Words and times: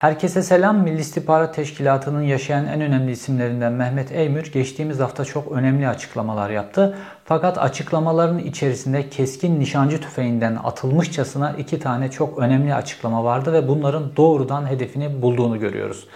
Herkese 0.00 0.42
selam. 0.42 0.78
Milli 0.78 1.00
İstihbarat 1.00 1.54
Teşkilatı'nın 1.54 2.22
yaşayan 2.22 2.66
en 2.66 2.80
önemli 2.80 3.12
isimlerinden 3.12 3.72
Mehmet 3.72 4.12
Eymür 4.12 4.52
geçtiğimiz 4.52 5.00
hafta 5.00 5.24
çok 5.24 5.52
önemli 5.52 5.88
açıklamalar 5.88 6.50
yaptı. 6.50 6.96
Fakat 7.24 7.58
açıklamaların 7.58 8.38
içerisinde 8.38 9.08
keskin 9.08 9.60
nişancı 9.60 10.00
tüfeğinden 10.00 10.58
atılmışçasına 10.64 11.52
iki 11.58 11.78
tane 11.78 12.10
çok 12.10 12.38
önemli 12.38 12.74
açıklama 12.74 13.24
vardı 13.24 13.52
ve 13.52 13.68
bunların 13.68 14.16
doğrudan 14.16 14.66
hedefini 14.66 15.22
bulduğunu 15.22 15.60
görüyoruz. 15.60 16.06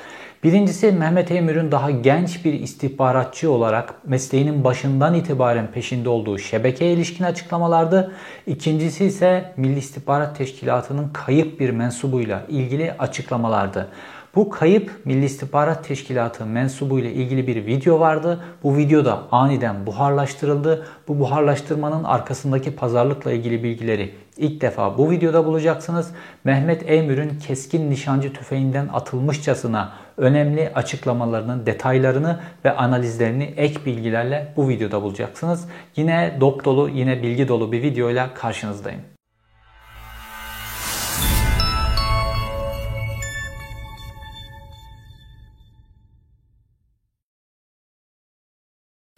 Birincisi 0.45 0.92
Mehmet 0.92 1.30
Eymür'ün 1.30 1.72
daha 1.72 1.90
genç 1.90 2.45
bir 2.45 2.52
istihbaratçı 2.52 3.50
olarak 3.50 3.95
mesleğinin 4.04 4.64
başından 4.64 5.14
itibaren 5.14 5.66
peşinde 5.66 6.09
olduğu 6.09 6.38
şebekeye 6.38 6.92
ilişkin 6.92 7.24
açıklamalardı. 7.24 8.12
İkincisi 8.46 9.04
ise 9.04 9.52
Milli 9.56 9.78
İstihbarat 9.78 10.38
Teşkilatı'nın 10.38 11.09
kayıp 11.09 11.60
bir 11.60 11.70
mensubuyla 11.70 12.42
ilgili 12.48 12.92
açıklamalardı. 12.92 13.88
Bu 14.37 14.51
kayıp 14.51 14.93
Milli 15.05 15.25
İstihbarat 15.25 15.84
Teşkilatı 15.84 16.47
mensubu 16.47 16.98
ile 16.98 17.12
ilgili 17.12 17.47
bir 17.47 17.66
video 17.66 18.01
vardı. 18.01 18.41
Bu 18.62 18.77
videoda 18.77 19.23
aniden 19.33 19.87
buharlaştırıldı. 19.87 20.87
Bu 21.09 21.19
buharlaştırmanın 21.19 22.05
arkasındaki 22.05 22.77
pazarlıkla 22.77 23.33
ilgili 23.33 23.62
bilgileri 23.62 24.15
ilk 24.37 24.61
defa 24.61 24.98
bu 24.98 25.11
videoda 25.11 25.47
bulacaksınız. 25.47 26.12
Mehmet 26.45 26.91
Eymür'ün 26.91 27.39
keskin 27.39 27.91
nişancı 27.91 28.33
tüfeğinden 28.33 28.89
atılmışçasına 28.92 29.92
önemli 30.16 30.73
açıklamalarının 30.75 31.66
detaylarını 31.66 32.41
ve 32.64 32.77
analizlerini 32.77 33.45
ek 33.56 33.75
bilgilerle 33.87 34.53
bu 34.56 34.69
videoda 34.69 35.03
bulacaksınız. 35.03 35.69
Yine 35.97 36.37
dop 36.41 36.64
dolu, 36.64 36.89
yine 36.89 37.23
bilgi 37.23 37.48
dolu 37.48 37.73
bir 37.73 37.83
videoyla 37.83 38.34
karşınızdayım. 38.34 39.13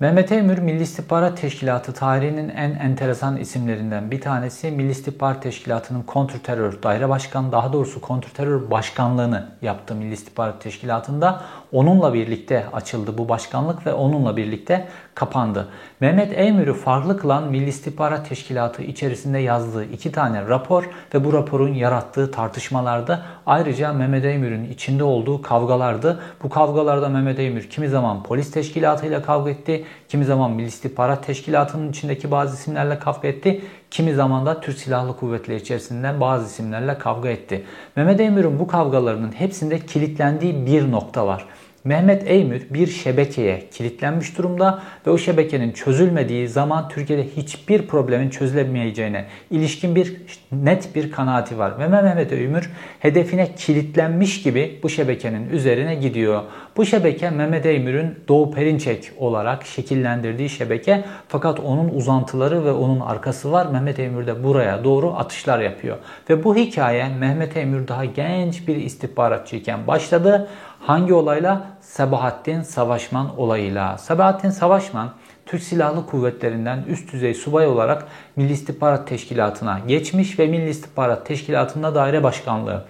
Mehmet 0.01 0.33
Emür 0.33 0.59
Milli 0.59 0.83
İstihbarat 0.83 1.41
Teşkilatı 1.41 1.93
tarihinin 1.93 2.49
en 2.49 2.71
enteresan 2.71 3.37
isimlerinden 3.37 4.11
bir 4.11 4.21
tanesi. 4.21 4.71
Milli 4.71 4.91
İstihbarat 4.91 5.43
Teşkilatı'nın 5.43 6.03
kontrterör 6.03 6.83
daire 6.83 7.09
başkanı 7.09 7.53
daha 7.53 7.73
doğrusu 7.73 8.01
kontrterör 8.01 8.71
başkanlığını 8.71 9.49
yaptı 9.63 9.95
Milli 9.95 10.13
İstihbarat 10.13 10.61
Teşkilatı'nda. 10.61 11.43
Onunla 11.77 12.15
birlikte 12.15 12.67
açıldı 12.73 13.19
bu 13.19 13.29
başkanlık 13.29 13.87
ve 13.87 13.93
onunla 13.93 14.37
birlikte 14.37 14.89
kapandı. 15.15 15.69
Mehmet 16.01 16.39
Eymür'ü 16.39 16.75
farklı 16.75 17.19
kılan 17.19 17.45
Milli 17.45 17.69
İstihbarat 17.69 18.29
Teşkilatı 18.29 18.83
içerisinde 18.83 19.39
yazdığı 19.39 19.85
iki 19.85 20.13
tane 20.13 20.49
rapor 20.49 20.85
ve 21.15 21.25
bu 21.25 21.33
raporun 21.33 21.75
yarattığı 21.75 22.31
tartışmalarda 22.31 23.23
ayrıca 23.47 23.93
Mehmet 23.93 24.25
Eymür'ün 24.25 24.71
içinde 24.71 25.05
olduğu 25.05 25.43
kavgalardı. 25.43 26.21
Bu 26.43 26.49
kavgalarda 26.49 27.09
Mehmet 27.09 27.39
Eymür 27.39 27.71
kimi 27.71 27.89
zaman 27.89 28.23
polis 28.23 28.51
teşkilatıyla 28.51 29.23
kavga 29.23 29.51
etti, 29.51 29.85
kimi 30.09 30.25
zaman 30.25 30.51
Milli 30.51 30.67
İstihbarat 30.67 31.27
Teşkilatı'nın 31.27 31.91
içindeki 31.91 32.31
bazı 32.31 32.55
isimlerle 32.55 32.99
kavga 32.99 33.29
etti, 33.29 33.63
kimi 33.91 34.15
zaman 34.15 34.47
da 34.47 34.61
Türk 34.61 34.79
Silahlı 34.79 35.17
Kuvvetleri 35.17 35.57
içerisinden 35.57 36.21
bazı 36.21 36.47
isimlerle 36.47 36.99
kavga 36.99 37.29
etti. 37.29 37.65
Mehmet 37.97 38.21
Eymür'ün 38.21 38.59
bu 38.59 38.67
kavgalarının 38.67 39.33
hepsinde 39.33 39.79
kilitlendiği 39.79 40.67
bir 40.67 40.93
nokta 40.93 41.27
var. 41.27 41.47
Mehmet 41.87 42.31
Eymür 42.31 42.67
bir 42.71 42.87
şebekeye 42.87 43.63
kilitlenmiş 43.71 44.39
durumda 44.39 44.83
ve 45.07 45.11
o 45.11 45.19
şebekenin 45.19 45.73
çözülmediği 45.73 46.49
zaman 46.49 46.89
Türkiye'de 46.89 47.27
hiçbir 47.37 47.87
problemin 47.87 48.31
çözülemeyeceğine 48.31 49.25
ilişkin 49.51 49.95
bir 49.95 50.17
net 50.53 50.95
bir 50.95 51.11
kanaati 51.11 51.59
var. 51.59 51.79
Ve 51.79 51.89
Mehmet 51.89 52.33
Eymür 52.33 52.71
hedefine 53.01 53.55
kilitlenmiş 53.55 54.43
gibi 54.43 54.81
bu 54.83 54.89
şebekenin 54.89 55.51
üzerine 55.51 55.95
gidiyor. 55.95 56.43
Bu 56.77 56.87
şebeke 56.87 57.31
Mehmet 57.31 57.67
Eymür'ün 57.67 58.15
Doğu 58.29 58.51
Perinçek 58.53 59.13
olarak 59.19 59.67
şekillendirdiği 59.67 60.49
şebeke 60.49 61.05
fakat 61.29 61.61
onun 61.61 61.89
uzantıları 61.89 62.65
ve 62.65 62.73
onun 62.73 63.01
arkası 63.01 63.53
var. 63.53 63.67
Mehmet 63.67 63.99
Eymür 63.99 64.27
de 64.27 64.45
buraya 64.45 64.85
doğru 64.85 65.13
atışlar 65.17 65.61
yapıyor. 65.61 65.97
Ve 66.31 66.45
bu 66.45 66.57
hikaye 66.57 67.09
Mehmet 67.09 67.57
Eymür 67.57 67.89
daha 67.89 68.05
genç 68.05 68.69
bir 68.69 68.77
istihbaratçıyken 68.77 69.87
başladı. 69.87 70.49
Hangi 70.87 71.15
olayla? 71.15 71.67
Sabahattin 71.81 72.63
Savaşman 72.63 73.39
olayıyla. 73.39 73.99
Sabahattin 73.99 74.51
Savaşman 74.51 75.11
Türk 75.47 75.63
Silahlı 75.63 76.07
Kuvvetleri'nden 76.07 76.85
üst 76.89 77.13
düzey 77.13 77.35
subay 77.35 77.67
olarak 77.67 78.07
Milli 78.37 78.53
İstihbarat 78.53 79.09
Teşkilatı'na 79.09 79.81
geçmiş 79.89 80.39
ve 80.39 80.47
Milli 80.47 80.69
İstihbarat 80.69 81.27
Teşkilatı'nda 81.27 81.95
daire 81.95 82.23
başkanlığı 82.23 82.85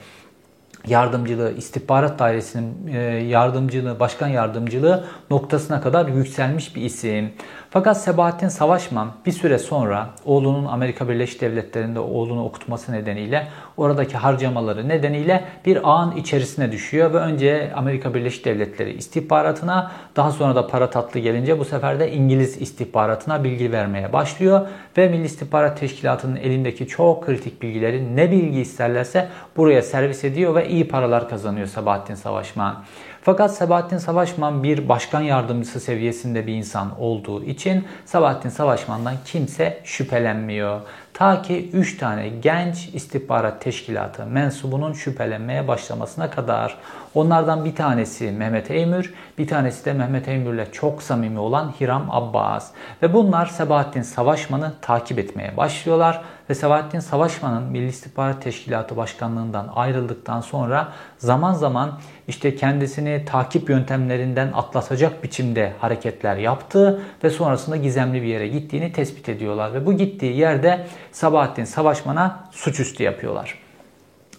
yardımcılığı, 0.87 1.53
istihbarat 1.57 2.19
dairesinin 2.19 2.87
e, 2.87 2.99
yardımcılığı, 3.25 4.01
başkan 4.01 4.29
yardımcılığı 4.29 5.05
noktasına 5.31 5.81
kadar 5.81 6.09
yükselmiş 6.09 6.77
bir 6.77 6.83
isim. 6.83 7.33
Fakat 7.77 8.03
Sebahattin 8.03 8.49
Savaşman 8.49 9.13
bir 9.27 9.33
süre 9.33 9.59
sonra 9.59 10.09
oğlunun 10.25 10.65
Amerika 10.65 11.09
Birleşik 11.09 11.41
Devletleri'nde 11.41 12.01
oğlunu 12.01 12.45
okutması 12.45 12.93
nedeniyle 12.93 13.49
oradaki 13.77 14.17
harcamaları 14.17 14.89
nedeniyle 14.89 15.45
bir 15.67 15.91
ağın 15.91 16.17
içerisine 16.17 16.73
düşüyor 16.73 17.13
ve 17.13 17.19
önce 17.19 17.73
Amerika 17.77 18.15
Birleşik 18.15 18.45
Devletleri 18.45 18.93
istihbaratına 18.93 19.93
daha 20.17 20.31
sonra 20.31 20.55
da 20.55 20.67
para 20.67 20.91
tatlı 20.91 21.21
gelince 21.21 21.59
bu 21.59 21.65
sefer 21.65 22.01
de 22.01 22.13
İngiliz 22.13 22.63
istihbaratına 22.63 23.45
bilgi 23.45 23.73
vermeye 23.73 24.13
başlıyor 24.13 24.67
ve 24.97 25.09
Milli 25.09 25.25
İstihbarat 25.25 25.81
Teşkilatı'nın 25.81 26.37
elindeki 26.37 26.89
çok 26.89 27.27
kritik 27.27 27.63
bilgileri 27.63 28.17
ne 28.17 28.31
bilgi 28.31 28.61
isterlerse 28.61 29.29
buraya 29.57 29.83
servis 29.83 30.25
ediyor 30.25 30.55
ve 30.55 30.69
iyi 30.69 30.89
paralar 30.89 31.29
kazanıyor 31.29 31.67
Sabahattin 31.67 32.15
Savaşman. 32.15 32.85
Fakat 33.27 33.55
Sabahattin 33.55 33.99
Savaşman 33.99 34.63
bir 34.63 34.89
başkan 34.89 35.21
yardımcısı 35.21 35.81
seviyesinde 35.81 36.47
bir 36.47 36.55
insan 36.55 37.01
olduğu 37.01 37.45
için 37.45 37.85
Sabahattin 38.05 38.49
Savaşman'dan 38.49 39.15
kimse 39.25 39.81
şüphelenmiyor. 39.85 40.81
Ta 41.17 41.43
ki 41.43 41.71
3 41.73 41.99
tane 41.99 42.29
genç 42.29 42.89
istihbarat 42.95 43.61
teşkilatı 43.61 44.27
mensubunun 44.27 44.93
şüphelenmeye 44.93 45.69
başlamasına 45.69 46.31
kadar. 46.31 46.79
Onlardan 47.15 47.65
bir 47.65 47.75
tanesi 47.75 48.31
Mehmet 48.31 48.71
Eymür, 48.71 49.15
bir 49.39 49.47
tanesi 49.47 49.85
de 49.85 49.93
Mehmet 49.93 50.29
Eymür'le 50.29 50.73
çok 50.73 51.03
samimi 51.03 51.39
olan 51.39 51.75
Hiram 51.81 52.09
Abbas. 52.11 52.71
Ve 53.03 53.15
bunlar 53.15 53.47
Sabahattin 53.47 54.03
Savaşman'ı 54.03 54.73
takip 54.81 55.19
etmeye 55.19 55.57
başlıyorlar. 55.57 56.23
Ve 56.51 56.55
Sabahattin 56.55 57.01
Savaşman'ın 57.01 57.63
Milli 57.63 57.89
İstihbarat 57.89 58.43
Teşkilatı 58.43 58.97
Başkanlığından 58.97 59.69
ayrıldıktan 59.75 60.41
sonra 60.41 60.93
zaman 61.19 61.53
zaman 61.53 61.99
işte 62.29 62.57
kendisini 62.57 63.25
takip 63.25 63.71
yöntemlerinden 63.71 64.53
atlatacak 64.55 65.25
biçimde 65.25 65.73
hareketler 65.79 66.37
yaptı 66.37 67.01
ve 67.25 67.31
sonrasında 67.31 67.77
gizemli 67.77 68.23
bir 68.23 68.27
yere 68.27 68.49
gittiğini 68.49 68.93
tespit 68.93 69.29
ediyorlar. 69.29 69.75
Ve 69.75 69.87
bu 69.87 69.93
gittiği 69.93 70.37
yerde 70.37 70.87
Sabahattin 71.17 71.65
Savaşman'a 71.65 72.45
suçüstü 72.51 73.03
yapıyorlar. 73.03 73.59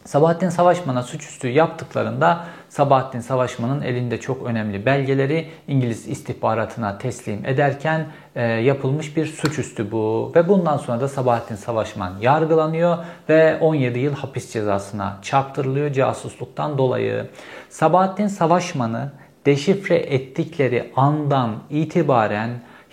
Sabahattin 0.06 0.50
Savaşman'a 0.50 1.04
suçüstü 1.04 1.48
yaptıklarında 1.48 2.46
Sabahattin 2.70 3.20
Savaşman'ın 3.20 3.82
elinde 3.82 4.20
çok 4.20 4.46
önemli 4.46 4.86
belgeleri 4.86 5.50
İngiliz 5.68 6.08
istihbaratına 6.08 6.98
teslim 6.98 7.46
ederken 7.46 8.08
e, 8.36 8.44
yapılmış 8.44 9.18
bir 9.18 9.26
suçüstü 9.26 9.92
bu. 9.92 10.32
Ve 10.36 10.50
bundan 10.50 10.78
sonra 10.78 11.02
da 11.02 11.08
Sabahattin 11.08 11.56
Savaşman 11.56 12.14
yargılanıyor 12.22 12.98
ve 13.30 13.58
17 13.62 14.00
yıl 14.00 14.14
hapis 14.14 14.54
cezasına 14.54 15.20
çarptırılıyor 15.22 15.94
casusluktan 15.94 16.78
dolayı. 16.78 17.30
Sabahattin 17.70 18.28
Savaşman'ı 18.28 19.12
deşifre 19.46 19.96
ettikleri 19.96 20.92
andan 20.96 21.56
itibaren 21.70 22.50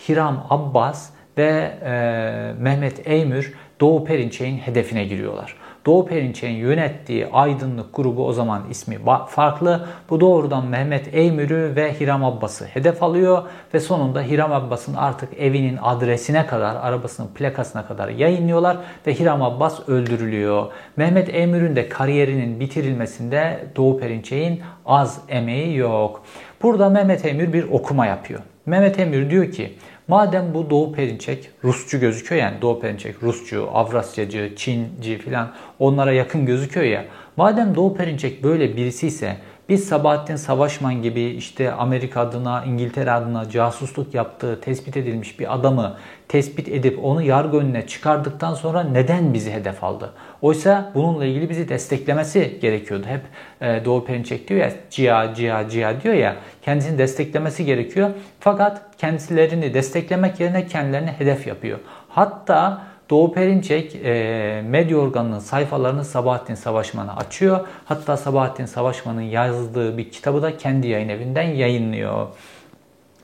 Hiram 0.08 0.46
Abbas 0.50 1.10
ve 1.38 1.78
e, 1.82 2.62
Mehmet 2.62 3.08
Eymür 3.08 3.54
Doğu 3.80 4.04
Perinçek'in 4.04 4.58
hedefine 4.58 5.04
giriyorlar. 5.04 5.56
Doğu 5.86 6.06
Perinçek'in 6.06 6.54
yönettiği 6.54 7.26
aydınlık 7.26 7.96
grubu 7.96 8.26
o 8.26 8.32
zaman 8.32 8.62
ismi 8.70 8.98
farklı. 9.28 9.86
Bu 10.10 10.20
doğrudan 10.20 10.66
Mehmet 10.66 11.14
Eymür'ü 11.14 11.72
ve 11.76 12.00
Hiram 12.00 12.24
Abbas'ı 12.24 12.64
hedef 12.64 13.02
alıyor 13.02 13.42
ve 13.74 13.80
sonunda 13.80 14.22
Hiram 14.22 14.52
Abbas'ın 14.52 14.94
artık 14.94 15.40
evinin 15.40 15.78
adresine 15.82 16.46
kadar, 16.46 16.76
arabasının 16.76 17.28
plakasına 17.28 17.86
kadar 17.86 18.08
yayınlıyorlar 18.08 18.76
ve 19.06 19.14
Hiram 19.14 19.42
Abbas 19.42 19.88
öldürülüyor. 19.88 20.66
Mehmet 20.96 21.34
Eymür'ün 21.34 21.76
de 21.76 21.88
kariyerinin 21.88 22.60
bitirilmesinde 22.60 23.66
Doğu 23.76 23.98
Perinçek'in 23.98 24.62
az 24.86 25.20
emeği 25.28 25.76
yok. 25.76 26.22
Burada 26.62 26.90
Mehmet 26.90 27.24
Eymür 27.24 27.52
bir 27.52 27.64
okuma 27.70 28.06
yapıyor. 28.06 28.40
Mehmet 28.66 28.98
Emir 28.98 29.30
diyor 29.30 29.52
ki 29.52 29.74
madem 30.08 30.54
bu 30.54 30.70
Doğu 30.70 30.92
Perinçek 30.92 31.50
Rusçu 31.64 32.00
gözüküyor 32.00 32.42
yani 32.42 32.62
Doğu 32.62 32.80
Perinçek 32.80 33.22
Rusçu, 33.22 33.68
Avrasyacı, 33.72 34.52
Çinci 34.56 35.18
filan 35.18 35.52
onlara 35.78 36.12
yakın 36.12 36.46
gözüküyor 36.46 36.86
ya. 36.86 37.04
Madem 37.36 37.74
Doğu 37.74 37.94
Perinçek 37.96 38.42
böyle 38.42 38.76
birisi 38.76 39.06
ise 39.06 39.36
Biz 39.68 39.88
Sabahattin 39.88 40.36
Savaşman 40.36 41.02
gibi 41.02 41.22
işte 41.22 41.72
Amerika 41.72 42.20
adına, 42.20 42.64
İngiltere 42.64 43.10
adına 43.10 43.50
casusluk 43.50 44.14
yaptığı 44.14 44.60
tespit 44.60 44.96
edilmiş 44.96 45.40
bir 45.40 45.54
adamı 45.54 45.96
tespit 46.28 46.68
edip 46.68 47.04
onu 47.04 47.22
yargı 47.22 47.56
önüne 47.56 47.86
çıkardıktan 47.86 48.54
sonra 48.54 48.82
neden 48.82 49.34
bizi 49.34 49.52
hedef 49.52 49.84
aldı? 49.84 50.12
Oysa 50.44 50.90
bununla 50.94 51.24
ilgili 51.24 51.50
bizi 51.50 51.68
desteklemesi 51.68 52.58
gerekiyordu. 52.60 53.06
Hep 53.06 53.20
e, 53.60 53.84
Doğu 53.84 54.04
Perinçek 54.04 54.48
diyor 54.48 54.60
ya 54.60 54.70
cia 54.90 55.34
cia 55.34 55.68
cia 55.68 56.00
diyor 56.00 56.14
ya 56.14 56.36
kendisini 56.62 56.98
desteklemesi 56.98 57.64
gerekiyor. 57.64 58.10
Fakat 58.40 58.82
kendilerini 58.98 59.74
desteklemek 59.74 60.40
yerine 60.40 60.66
kendilerini 60.66 61.10
hedef 61.10 61.46
yapıyor. 61.46 61.78
Hatta 62.08 62.82
Doğu 63.10 63.32
Perinçek 63.32 63.94
e, 63.94 64.62
medya 64.66 64.98
organının 64.98 65.38
sayfalarını 65.38 66.04
Sabahattin 66.04 66.54
Savaşman'a 66.54 67.16
açıyor. 67.16 67.66
Hatta 67.84 68.16
Sabahattin 68.16 68.66
Savaşman'ın 68.66 69.20
yazdığı 69.20 69.98
bir 69.98 70.10
kitabı 70.10 70.42
da 70.42 70.56
kendi 70.56 70.86
yayın 70.88 71.08
evinden 71.08 71.42
yayınlıyor. 71.42 72.28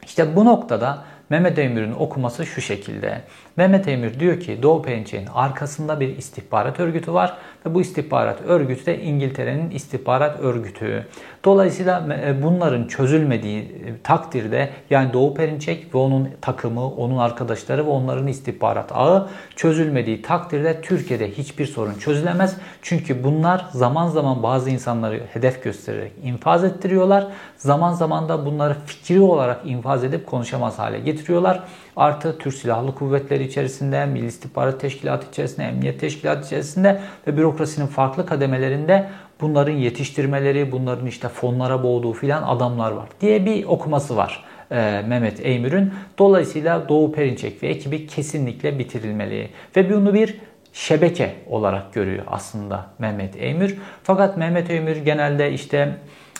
İşte 0.04 0.36
bu 0.36 0.44
noktada 0.44 0.98
Mehmet 1.30 1.58
Emir'in 1.58 1.92
okuması 1.92 2.46
şu 2.46 2.60
şekilde. 2.60 3.22
Mehmet 3.56 3.88
Emir 3.88 4.20
diyor 4.20 4.40
ki 4.40 4.62
Doğu 4.62 4.82
Perinçek'in 4.82 5.26
arkasında 5.34 6.00
bir 6.00 6.16
istihbarat 6.16 6.80
örgütü 6.80 7.12
var 7.12 7.36
ve 7.66 7.74
bu 7.74 7.80
istihbarat 7.80 8.40
örgütü 8.40 8.86
de 8.86 9.02
İngiltere'nin 9.02 9.70
istihbarat 9.70 10.40
örgütü. 10.40 11.06
Dolayısıyla 11.44 12.06
e, 12.26 12.42
bunların 12.42 12.86
çözülmediği 12.86 13.62
e, 13.62 14.02
takdirde 14.02 14.70
yani 14.90 15.12
Doğu 15.12 15.34
Perinçek 15.34 15.94
ve 15.94 15.98
onun 15.98 16.28
takımı, 16.40 16.88
onun 16.88 17.18
arkadaşları 17.18 17.86
ve 17.86 17.90
onların 17.90 18.26
istihbarat 18.26 18.92
ağı 18.92 19.28
çözülmediği 19.56 20.22
takdirde 20.22 20.80
Türkiye'de 20.80 21.30
hiçbir 21.30 21.66
sorun 21.66 21.94
çözülemez. 21.94 22.56
Çünkü 22.82 23.24
bunlar 23.24 23.66
zaman 23.70 24.08
zaman 24.08 24.42
bazı 24.42 24.70
insanları 24.70 25.20
hedef 25.32 25.64
göstererek 25.64 26.12
infaz 26.22 26.64
ettiriyorlar. 26.64 27.26
Zaman 27.56 27.92
zaman 27.92 28.28
da 28.28 28.46
bunları 28.46 28.76
fikri 28.86 29.20
olarak 29.20 29.60
infaz 29.64 30.04
edip 30.04 30.26
konuşamaz 30.26 30.78
hale 30.78 31.00
getiriyorlar. 31.00 31.62
Artı 31.96 32.38
Türk 32.38 32.54
Silahlı 32.54 32.94
Kuvvetleri 32.94 33.44
içerisinde, 33.44 34.06
Milli 34.06 34.26
İstihbarat 34.26 34.80
Teşkilatı 34.80 35.26
içerisinde, 35.28 35.64
Emniyet 35.64 36.00
Teşkilatı 36.00 36.46
içerisinde 36.46 37.00
ve 37.26 37.36
bürokrasinin 37.36 37.86
farklı 37.86 38.26
kademelerinde 38.26 39.08
bunların 39.40 39.72
yetiştirmeleri, 39.72 40.72
bunların 40.72 41.06
işte 41.06 41.28
fonlara 41.28 41.82
boğduğu 41.82 42.12
filan 42.12 42.42
adamlar 42.42 42.92
var 42.92 43.08
diye 43.20 43.46
bir 43.46 43.64
okuması 43.64 44.16
var. 44.16 44.44
E, 44.70 45.02
Mehmet 45.06 45.46
Eymür'ün. 45.46 45.92
Dolayısıyla 46.18 46.88
Doğu 46.88 47.12
Perinçek 47.12 47.62
ve 47.62 47.68
ekibi 47.68 48.06
kesinlikle 48.06 48.78
bitirilmeli. 48.78 49.48
Ve 49.76 49.94
bunu 49.94 50.14
bir 50.14 50.36
şebeke 50.72 51.34
olarak 51.46 51.94
görüyor 51.94 52.24
aslında 52.26 52.86
Mehmet 52.98 53.36
Eymür. 53.36 53.76
Fakat 54.02 54.36
Mehmet 54.36 54.70
Eymür 54.70 54.96
genelde 54.96 55.52
işte 55.52 55.96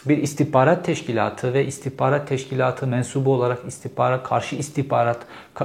bir 0.07 0.19
istihbarat 0.19 0.85
teşkilatı 0.85 1.55
ve 1.55 1.67
istihbarat 1.67 2.29
teşkilatı 2.29 2.87
mensubu 2.87 3.35
olarak 3.35 3.59
istihbarat 3.67 4.29
karşı 4.29 4.57
istihbarat 4.57 5.19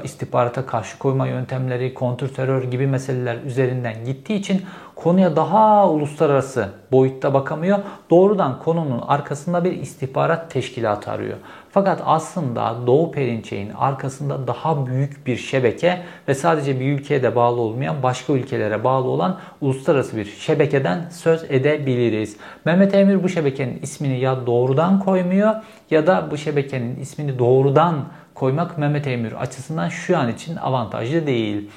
istihbarata 0.04 0.66
karşı 0.66 0.98
koyma 0.98 1.28
yöntemleri, 1.28 1.94
kontrterör 1.94 2.64
gibi 2.64 2.88
meseleler 2.88 3.38
üzerinden 3.46 4.06
gittiği 4.06 4.40
için 4.40 4.62
konuya 4.96 5.36
daha 5.36 5.90
uluslararası 5.90 6.70
boyutta 6.92 7.34
bakamıyor. 7.34 7.80
Doğrudan 8.10 8.60
konunun 8.60 9.02
arkasında 9.08 9.64
bir 9.64 9.72
istihbarat 9.72 10.52
teşkilatı 10.52 11.12
arıyor. 11.12 11.38
Fakat 11.70 12.02
aslında 12.06 12.76
Doğu 12.88 13.12
Perinçek'in 13.12 13.72
arkasında 13.78 14.48
daha 14.48 14.88
büyük 14.88 15.28
bir 15.28 15.38
şebeke 15.38 16.02
ve 16.28 16.36
sadece 16.36 16.80
bir 16.80 16.94
ülkeye 16.94 17.24
de 17.24 17.36
bağlı 17.36 17.62
olmayan 17.62 18.04
başka 18.04 18.34
ülkelere 18.34 18.84
bağlı 18.84 19.08
olan 19.08 19.40
uluslararası 19.62 20.18
bir 20.18 20.26
şebekeden 20.26 21.10
söz 21.10 21.44
edebiliriz. 21.44 22.38
Mehmet 22.66 22.96
Emir 22.96 23.24
bu 23.24 23.30
şebekenin 23.30 23.80
ismini 23.82 24.20
ya 24.20 24.48
doğrudan 24.48 25.00
koymuyor 25.00 25.56
ya 25.90 26.08
da 26.08 26.28
bu 26.32 26.38
şebekenin 26.38 26.96
ismini 26.96 27.40
doğrudan 27.40 27.96
koymak 28.34 28.78
Mehmet 28.78 29.08
Emir 29.08 29.42
açısından 29.42 29.90
şu 29.90 30.18
an 30.18 30.30
için 30.30 30.56
avantajlı 30.56 31.28
değil. 31.28 31.70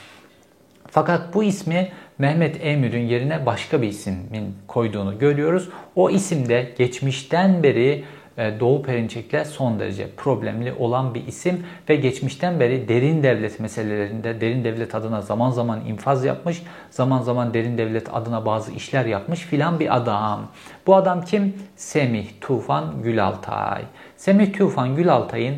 Fakat 0.91 1.35
bu 1.35 1.43
ismi 1.43 1.93
Mehmet 2.19 2.67
Emir'in 2.67 3.07
yerine 3.07 3.47
başka 3.47 3.83
bir 3.83 3.89
ismin 3.89 4.57
koyduğunu 4.69 5.19
görüyoruz. 5.19 5.69
O 5.97 6.11
isim 6.11 6.49
de 6.49 6.73
geçmişten 6.79 7.63
beri 7.63 8.05
e, 8.39 8.61
Doğu 8.61 8.83
Perinçek'le 8.83 9.47
son 9.47 9.81
derece 9.81 10.07
problemli 10.17 10.73
olan 10.73 11.15
bir 11.15 11.27
isim 11.27 11.67
ve 11.89 11.97
geçmişten 11.97 12.61
beri 12.61 12.89
derin 12.89 13.23
devlet 13.23 13.61
meselelerinde 13.61 14.41
derin 14.41 14.65
devlet 14.65 14.95
adına 14.95 15.21
zaman 15.21 15.51
zaman 15.51 15.87
infaz 15.87 16.25
yapmış, 16.25 16.63
zaman 16.91 17.23
zaman 17.23 17.55
derin 17.55 17.79
devlet 17.79 18.15
adına 18.15 18.47
bazı 18.47 18.73
işler 18.73 19.07
yapmış 19.07 19.41
filan 19.41 19.81
bir 19.81 19.97
adam. 19.97 20.49
Bu 20.87 20.95
adam 20.95 21.25
kim? 21.25 21.55
Semih 21.77 22.27
Tufan 22.41 23.03
Gülaltay. 23.03 23.83
Semih 24.17 24.53
Tufan 24.53 24.97
Gülaltay'ın 24.97 25.57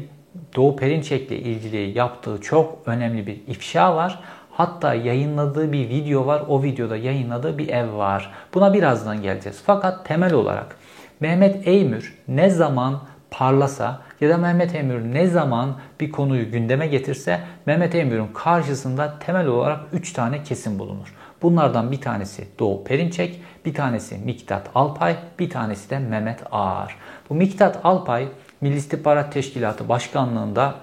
Doğu 0.56 0.76
Perinçek'le 0.76 1.30
ilgili 1.30 1.98
yaptığı 1.98 2.40
çok 2.40 2.78
önemli 2.86 3.26
bir 3.26 3.40
ifşa 3.46 3.96
var. 3.96 4.20
Hatta 4.60 4.94
yayınladığı 4.94 5.72
bir 5.72 5.88
video 5.88 6.26
var. 6.26 6.42
O 6.48 6.62
videoda 6.62 6.96
yayınladığı 6.96 7.58
bir 7.58 7.68
ev 7.68 7.96
var. 7.96 8.32
Buna 8.54 8.74
birazdan 8.74 9.22
geleceğiz. 9.22 9.62
Fakat 9.66 10.06
temel 10.06 10.32
olarak 10.32 10.76
Mehmet 11.20 11.68
Eymür 11.68 12.18
ne 12.28 12.50
zaman 12.50 13.00
parlasa 13.30 14.00
ya 14.20 14.30
da 14.30 14.36
Mehmet 14.36 14.74
Eymür 14.74 15.14
ne 15.14 15.26
zaman 15.26 15.76
bir 16.00 16.10
konuyu 16.10 16.50
gündeme 16.50 16.86
getirse 16.86 17.40
Mehmet 17.66 17.94
Eymür'ün 17.94 18.28
karşısında 18.34 19.18
temel 19.18 19.46
olarak 19.46 19.80
3 19.92 20.12
tane 20.12 20.42
kesim 20.42 20.78
bulunur. 20.78 21.14
Bunlardan 21.42 21.92
bir 21.92 22.00
tanesi 22.00 22.48
Doğu 22.58 22.84
Perinçek, 22.84 23.42
bir 23.64 23.74
tanesi 23.74 24.18
Miktat 24.18 24.70
Alpay, 24.74 25.16
bir 25.38 25.50
tanesi 25.50 25.90
de 25.90 25.98
Mehmet 25.98 26.40
Ağar. 26.52 26.96
Bu 27.30 27.34
Miktat 27.34 27.80
Alpay 27.84 28.28
Milli 28.60 28.76
İstihbarat 28.76 29.32
Teşkilatı 29.32 29.88
Başkanlığında 29.88 30.74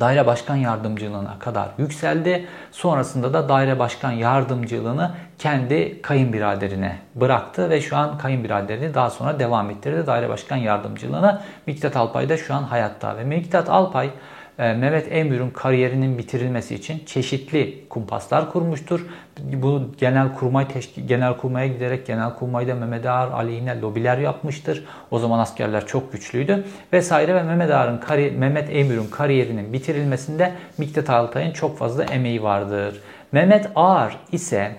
daire 0.00 0.26
başkan 0.26 0.56
yardımcılığına 0.56 1.38
kadar 1.38 1.68
yükseldi. 1.78 2.46
Sonrasında 2.72 3.32
da 3.32 3.48
daire 3.48 3.78
başkan 3.78 4.12
yardımcılığını 4.12 5.10
kendi 5.38 6.02
kayınbiraderine 6.02 6.98
bıraktı 7.14 7.70
ve 7.70 7.80
şu 7.80 7.96
an 7.96 8.18
kayınbiraderini 8.18 8.94
daha 8.94 9.10
sonra 9.10 9.38
devam 9.38 9.70
ettirdi. 9.70 10.06
Daire 10.06 10.28
başkan 10.28 10.56
yardımcılığına 10.56 11.42
Miktat 11.66 11.96
Alpay 11.96 12.28
da 12.28 12.36
şu 12.36 12.54
an 12.54 12.62
hayatta 12.62 13.16
ve 13.16 13.24
Miktat 13.24 13.70
Alpay 13.70 14.10
Mehmet 14.58 15.12
Emir'in 15.12 15.50
kariyerinin 15.50 16.18
bitirilmesi 16.18 16.74
için 16.74 17.02
çeşitli 17.06 17.88
kumpaslar 17.88 18.52
kurmuştur. 18.52 19.06
Bu 19.38 19.82
genel 19.98 20.34
kurmay 20.34 20.66
genel 21.06 21.36
kurmaya 21.36 21.66
giderek 21.66 22.06
genel 22.06 22.34
kurmayda 22.34 22.74
Mehmet 22.74 23.06
Ağar 23.06 23.30
aleyhine 23.30 23.80
lobiler 23.80 24.18
yapmıştır. 24.18 24.84
O 25.10 25.18
zaman 25.18 25.38
askerler 25.38 25.86
çok 25.86 26.12
güçlüydü 26.12 26.64
vesaire 26.92 27.34
ve 27.34 27.42
Mehmet 27.42 27.70
Ağar'ın 27.70 28.00
Mehmet 28.38 28.68
Emir'in 28.70 29.06
kariyerinin 29.06 29.72
bitirilmesinde 29.72 30.52
Miktat 30.78 31.10
Altay'ın 31.10 31.52
çok 31.52 31.78
fazla 31.78 32.04
emeği 32.04 32.42
vardır. 32.42 33.00
Mehmet 33.32 33.70
Ağar 33.74 34.16
ise 34.32 34.76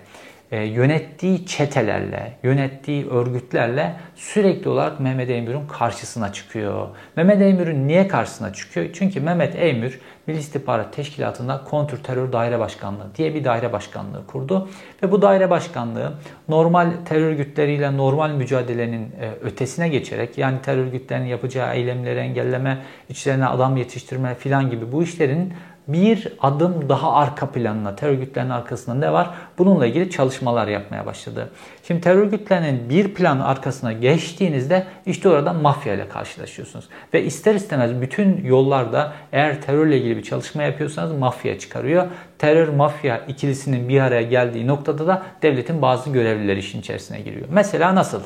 yönettiği 0.58 1.46
çetelerle, 1.46 2.34
yönettiği 2.44 3.10
örgütlerle 3.10 3.96
sürekli 4.16 4.70
olarak 4.70 5.00
Mehmet 5.00 5.30
Eymür'ün 5.30 5.68
karşısına 5.68 6.34
çıkıyor. 6.34 6.88
Mehmet 7.16 7.42
Eymür'ün 7.42 7.88
niye 7.88 8.08
karşısına 8.08 8.54
çıkıyor? 8.54 8.90
Çünkü 8.94 9.20
Mehmet 9.20 9.56
Eymür 9.56 10.00
Milli 10.30 10.40
İstihbarat 10.40 10.94
Teşkilatı'nda 10.94 11.64
Kontrterör 11.70 12.32
Daire 12.32 12.60
Başkanlığı 12.60 13.16
diye 13.16 13.36
bir 13.36 13.44
daire 13.44 13.74
başkanlığı 13.74 14.28
kurdu. 14.28 14.70
Ve 15.04 15.12
bu 15.12 15.22
daire 15.22 15.50
başkanlığı 15.50 16.14
normal 16.50 16.92
terör 17.06 17.28
örgütleriyle 17.28 17.98
normal 17.98 18.32
mücadelenin 18.32 19.02
e, 19.22 19.32
ötesine 19.42 19.90
geçerek 19.90 20.38
yani 20.38 20.62
terör 20.62 20.86
örgütlerinin 20.86 21.28
yapacağı 21.28 21.76
eylemleri 21.76 22.20
engelleme, 22.20 22.78
içlerine 23.10 23.46
adam 23.46 23.78
yetiştirme 23.78 24.36
filan 24.36 24.70
gibi 24.70 24.92
bu 24.92 25.04
işlerin 25.04 25.54
bir 25.94 26.28
adım 26.42 26.90
daha 26.90 27.14
arka 27.14 27.52
planına, 27.52 27.96
terör 27.96 28.12
örgütlerinin 28.12 28.50
arkasında 28.50 28.96
ne 28.96 29.14
var? 29.14 29.30
Bununla 29.58 29.86
ilgili 29.86 30.10
çalışmalar 30.10 30.68
yapmaya 30.68 31.06
başladı. 31.06 31.50
Şimdi 31.84 32.02
terör 32.02 32.18
örgütlerinin 32.18 32.90
bir 32.90 33.14
plan 33.14 33.40
arkasına 33.40 33.94
geçtiğinizde 33.94 34.88
işte 35.06 35.30
orada 35.30 35.54
mafya 35.54 35.94
ile 35.94 36.10
karşılaşıyorsunuz. 36.10 36.86
Ve 37.14 37.24
ister 37.24 37.56
istemez 37.56 38.02
bütün 38.02 38.46
yollarda 38.46 39.14
eğer 39.32 39.62
terörle 39.62 39.98
ilgili 39.98 40.18
bir 40.18 40.24
çalışma 40.24 40.64
yapıyorsanız 40.64 41.12
mafya 41.12 41.60
çıkarıyor. 41.60 42.08
Terör 42.38 42.68
mafya 42.68 43.18
ikilisinin 43.28 43.90
bir 43.90 44.02
araya 44.02 44.22
geldiği 44.22 44.68
noktada 44.68 45.08
da 45.08 45.24
devletin 45.42 45.82
bazı 45.82 46.10
görevlileri 46.10 46.60
işin 46.60 46.80
içerisine 46.80 47.22
giriyor. 47.22 47.48
Mesela 47.52 47.96
nasıl? 47.96 48.22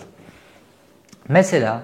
Mesela 1.27 1.83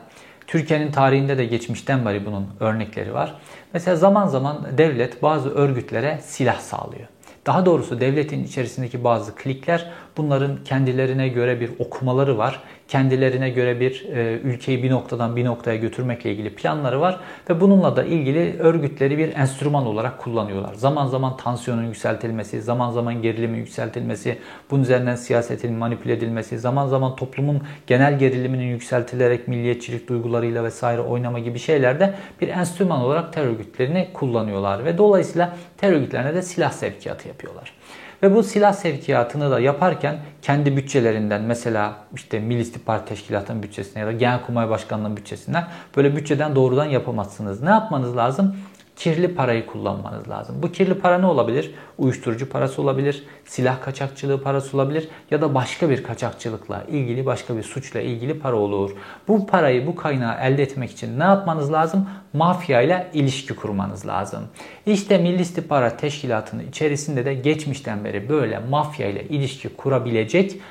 Türkiye'nin 0.49 0.91
tarihinde 0.91 1.37
de 1.37 1.45
geçmişten 1.45 2.05
beri 2.05 2.25
bunun 2.25 2.47
örnekleri 2.59 3.13
var. 3.13 3.35
Mesela 3.73 3.95
zaman 3.95 4.27
zaman 4.27 4.67
devlet 4.77 5.23
bazı 5.23 5.49
örgütlere 5.49 6.19
silah 6.23 6.59
sağlıyor. 6.59 7.07
Daha 7.45 7.65
doğrusu 7.65 8.01
devletin 8.01 8.43
içerisindeki 8.43 9.03
bazı 9.03 9.35
klikler 9.35 9.91
Bunların 10.19 10.57
kendilerine 10.65 11.27
göre 11.27 11.59
bir 11.59 11.69
okumaları 11.79 12.37
var. 12.37 12.59
Kendilerine 12.87 13.49
göre 13.49 13.79
bir 13.79 14.05
e, 14.15 14.39
ülkeyi 14.43 14.83
bir 14.83 14.91
noktadan 14.91 15.35
bir 15.35 15.45
noktaya 15.45 15.77
götürmekle 15.77 16.31
ilgili 16.31 16.55
planları 16.55 17.01
var 17.01 17.19
ve 17.49 17.61
bununla 17.61 17.95
da 17.95 18.03
ilgili 18.03 18.59
örgütleri 18.59 19.17
bir 19.17 19.35
enstrüman 19.35 19.85
olarak 19.85 20.19
kullanıyorlar. 20.19 20.73
Zaman 20.73 21.07
zaman 21.07 21.37
tansiyonun 21.37 21.83
yükseltilmesi, 21.83 22.61
zaman 22.61 22.91
zaman 22.91 23.21
gerilimin 23.21 23.57
yükseltilmesi, 23.57 24.37
bunun 24.71 24.83
üzerinden 24.83 25.15
siyasetin 25.15 25.73
manipüle 25.73 26.13
edilmesi, 26.13 26.59
zaman 26.59 26.87
zaman 26.87 27.15
toplumun 27.15 27.61
genel 27.87 28.19
geriliminin 28.19 28.67
yükseltilerek 28.67 29.47
milliyetçilik 29.47 30.09
duygularıyla 30.09 30.63
vesaire 30.63 31.01
oynama 31.01 31.39
gibi 31.39 31.59
şeylerde 31.59 32.13
bir 32.41 32.47
enstrüman 32.47 33.01
olarak 33.01 33.33
terör 33.33 33.47
örgütlerini 33.47 34.07
kullanıyorlar 34.13 34.85
ve 34.85 34.97
dolayısıyla 34.97 35.57
terör 35.77 35.95
örgütlerine 35.95 36.35
de 36.35 36.41
silah 36.41 36.71
sevkiyatı 36.71 37.27
yapıyorlar. 37.27 37.78
Ve 38.23 38.35
bu 38.35 38.43
silah 38.43 38.73
sevkiyatını 38.73 39.51
da 39.51 39.59
yaparken 39.59 40.17
kendi 40.41 40.77
bütçelerinden 40.77 41.41
mesela 41.41 41.93
işte 42.15 42.39
Milli 42.39 42.61
İstihbarat 42.61 43.07
Teşkilatı'nın 43.07 43.63
bütçesinden 43.63 43.99
ya 43.99 44.07
da 44.07 44.11
Genelkurmay 44.11 44.69
Başkanlığı'nın 44.69 45.17
bütçesinden 45.17 45.67
böyle 45.97 46.15
bütçeden 46.15 46.55
doğrudan 46.55 46.85
yapamazsınız. 46.85 47.63
Ne 47.63 47.69
yapmanız 47.69 48.17
lazım? 48.17 48.55
Kirli 48.99 49.35
parayı 49.35 49.65
kullanmanız 49.65 50.29
lazım. 50.29 50.55
Bu 50.63 50.71
kirli 50.71 50.93
para 50.93 51.17
ne 51.17 51.25
olabilir? 51.25 51.71
Uyuşturucu 51.97 52.49
parası 52.49 52.81
olabilir, 52.81 53.23
silah 53.45 53.81
kaçakçılığı 53.81 54.43
parası 54.43 54.77
olabilir 54.77 55.07
ya 55.31 55.41
da 55.41 55.55
başka 55.55 55.89
bir 55.89 56.03
kaçakçılıkla 56.03 56.83
ilgili 56.83 57.25
başka 57.25 57.57
bir 57.57 57.63
suçla 57.63 58.01
ilgili 58.01 58.39
para 58.39 58.55
olur. 58.55 58.91
Bu 59.27 59.47
parayı, 59.47 59.87
bu 59.87 59.95
kaynağı 59.95 60.39
elde 60.41 60.63
etmek 60.63 60.91
için 60.91 61.19
ne 61.19 61.23
yapmanız 61.23 61.71
lazım? 61.71 62.09
Mafya 62.33 62.81
ile 62.81 63.07
ilişki 63.13 63.55
kurmanız 63.55 64.07
lazım. 64.07 64.47
İşte 64.85 65.17
Milli 65.17 65.41
İstihbarat 65.41 65.99
Teşkilatı'nın 65.99 66.67
içerisinde 66.67 67.25
de 67.25 67.33
geçmişten 67.33 68.03
beri 68.03 68.29
böyle 68.29 68.59
mafya 68.59 69.07
ile 69.07 69.23
ilişki 69.23 69.69
kurabilecek 69.69 70.61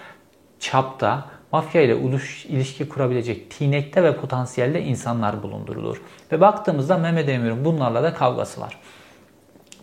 çapta 0.60 1.24
mafya 1.52 1.82
ile 1.82 1.96
ilişki 2.48 2.88
kurabilecek 2.88 3.50
tinekte 3.50 4.02
ve 4.02 4.16
potansiyelde 4.16 4.82
insanlar 4.82 5.42
bulundurulur. 5.42 6.02
Ve 6.32 6.40
baktığımızda 6.40 6.98
Mehmet 6.98 7.28
Emir'in 7.28 7.64
bunlarla 7.64 8.02
da 8.02 8.14
kavgası 8.14 8.60
var. 8.60 8.78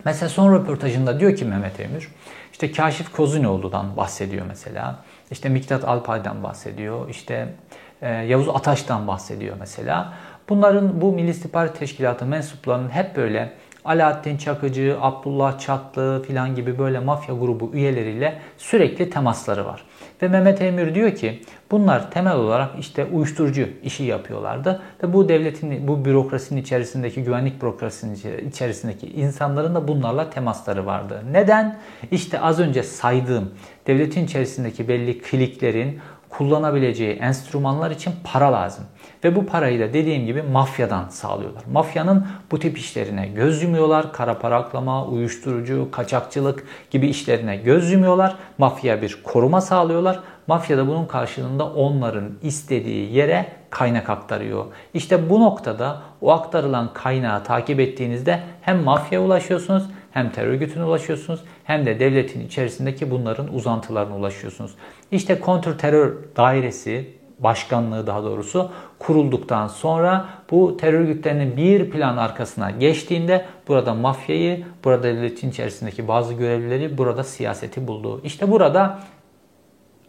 Mesela 0.05 0.29
son 0.29 0.53
röportajında 0.53 1.19
diyor 1.19 1.35
ki 1.35 1.45
Mehmet 1.45 1.79
Emir, 1.79 2.07
işte 2.51 2.71
Kaşif 2.71 3.11
Kozinoğlu'dan 3.11 3.97
bahsediyor 3.97 4.45
mesela. 4.47 4.99
İşte 5.31 5.49
Miktat 5.49 5.83
Alpay'dan 5.83 6.43
bahsediyor. 6.43 7.09
İşte 7.09 7.53
e, 8.01 8.09
Yavuz 8.09 8.49
Ataş'tan 8.49 9.07
bahsediyor 9.07 9.55
mesela. 9.59 10.13
Bunların 10.49 11.01
bu 11.01 11.11
Milli 11.11 11.29
İstihbarat 11.29 11.79
Teşkilatı 11.79 12.25
mensuplarının 12.25 12.89
hep 12.89 13.15
böyle 13.15 13.53
Alaaddin 13.85 14.37
Çakıcı, 14.37 14.97
Abdullah 15.01 15.59
Çatlı 15.59 16.23
filan 16.27 16.55
gibi 16.55 16.79
böyle 16.79 16.99
mafya 16.99 17.35
grubu 17.35 17.71
üyeleriyle 17.73 18.41
sürekli 18.57 19.09
temasları 19.09 19.65
var. 19.65 19.83
Ve 20.21 20.27
Mehmet 20.27 20.61
Emir 20.61 20.95
diyor 20.95 21.15
ki 21.15 21.41
bunlar 21.71 22.11
temel 22.11 22.35
olarak 22.35 22.69
işte 22.79 23.05
uyuşturucu 23.05 23.67
işi 23.83 24.03
yapıyorlardı. 24.03 24.81
Ve 25.03 25.13
bu 25.13 25.29
devletin, 25.29 25.87
bu 25.87 26.05
bürokrasinin 26.05 26.61
içerisindeki, 26.61 27.23
güvenlik 27.23 27.61
bürokrasinin 27.61 28.47
içerisindeki 28.49 29.07
insanların 29.07 29.75
da 29.75 29.87
bunlarla 29.87 30.29
temasları 30.29 30.85
vardı. 30.85 31.23
Neden? 31.31 31.77
İşte 32.11 32.39
az 32.39 32.59
önce 32.59 32.83
saydığım 32.83 33.51
devletin 33.87 34.25
içerisindeki 34.25 34.87
belli 34.87 35.21
kliklerin 35.21 35.99
kullanabileceği 36.29 37.15
enstrümanlar 37.15 37.91
için 37.91 38.13
para 38.23 38.53
lazım. 38.53 38.85
Ve 39.23 39.35
bu 39.35 39.45
parayı 39.45 39.79
da 39.79 39.93
dediğim 39.93 40.25
gibi 40.25 40.41
mafyadan 40.41 41.09
sağlıyorlar. 41.09 41.63
Mafyanın 41.71 42.27
bu 42.51 42.59
tip 42.59 42.77
işlerine 42.77 43.27
göz 43.27 43.63
yumuyorlar. 43.63 44.13
Kara 44.13 44.39
para 44.39 44.55
aklama, 44.55 45.05
uyuşturucu, 45.05 45.91
kaçakçılık 45.91 46.67
gibi 46.91 47.07
işlerine 47.07 47.57
göz 47.57 47.91
yumuyorlar. 47.91 48.35
Mafya 48.57 49.01
bir 49.01 49.19
koruma 49.23 49.61
sağlıyorlar. 49.61 50.19
Mafya 50.47 50.77
da 50.77 50.87
bunun 50.87 51.05
karşılığında 51.05 51.65
onların 51.73 52.29
istediği 52.41 53.13
yere 53.13 53.45
kaynak 53.69 54.09
aktarıyor. 54.09 54.65
İşte 54.93 55.29
bu 55.29 55.39
noktada 55.39 56.01
o 56.21 56.31
aktarılan 56.31 56.93
kaynağı 56.93 57.43
takip 57.43 57.79
ettiğinizde 57.79 58.39
hem 58.61 58.83
mafyaya 58.83 59.25
ulaşıyorsunuz 59.25 59.83
hem 60.11 60.29
terör 60.29 60.47
örgütüne 60.47 60.83
ulaşıyorsunuz 60.83 61.39
hem 61.65 61.85
de 61.85 61.99
devletin 61.99 62.45
içerisindeki 62.45 63.11
bunların 63.11 63.53
uzantılarına 63.53 64.17
ulaşıyorsunuz. 64.17 64.71
İşte 65.11 65.39
kontrterör 65.39 66.15
dairesi 66.37 67.09
başkanlığı 67.39 68.07
daha 68.07 68.23
doğrusu 68.23 68.71
kurulduktan 68.99 69.67
sonra 69.67 70.25
bu 70.51 70.77
terör 70.77 70.99
örgütlerinin 70.99 71.57
bir 71.57 71.89
plan 71.89 72.17
arkasına 72.17 72.71
geçtiğinde 72.71 73.45
burada 73.67 73.93
mafyayı, 73.93 74.65
burada 74.83 75.03
devletin 75.03 75.49
içerisindeki 75.49 76.07
bazı 76.07 76.33
görevlileri, 76.33 76.97
burada 76.97 77.23
siyaseti 77.23 77.87
buldu. 77.87 78.21
İşte 78.23 78.51
burada 78.51 78.99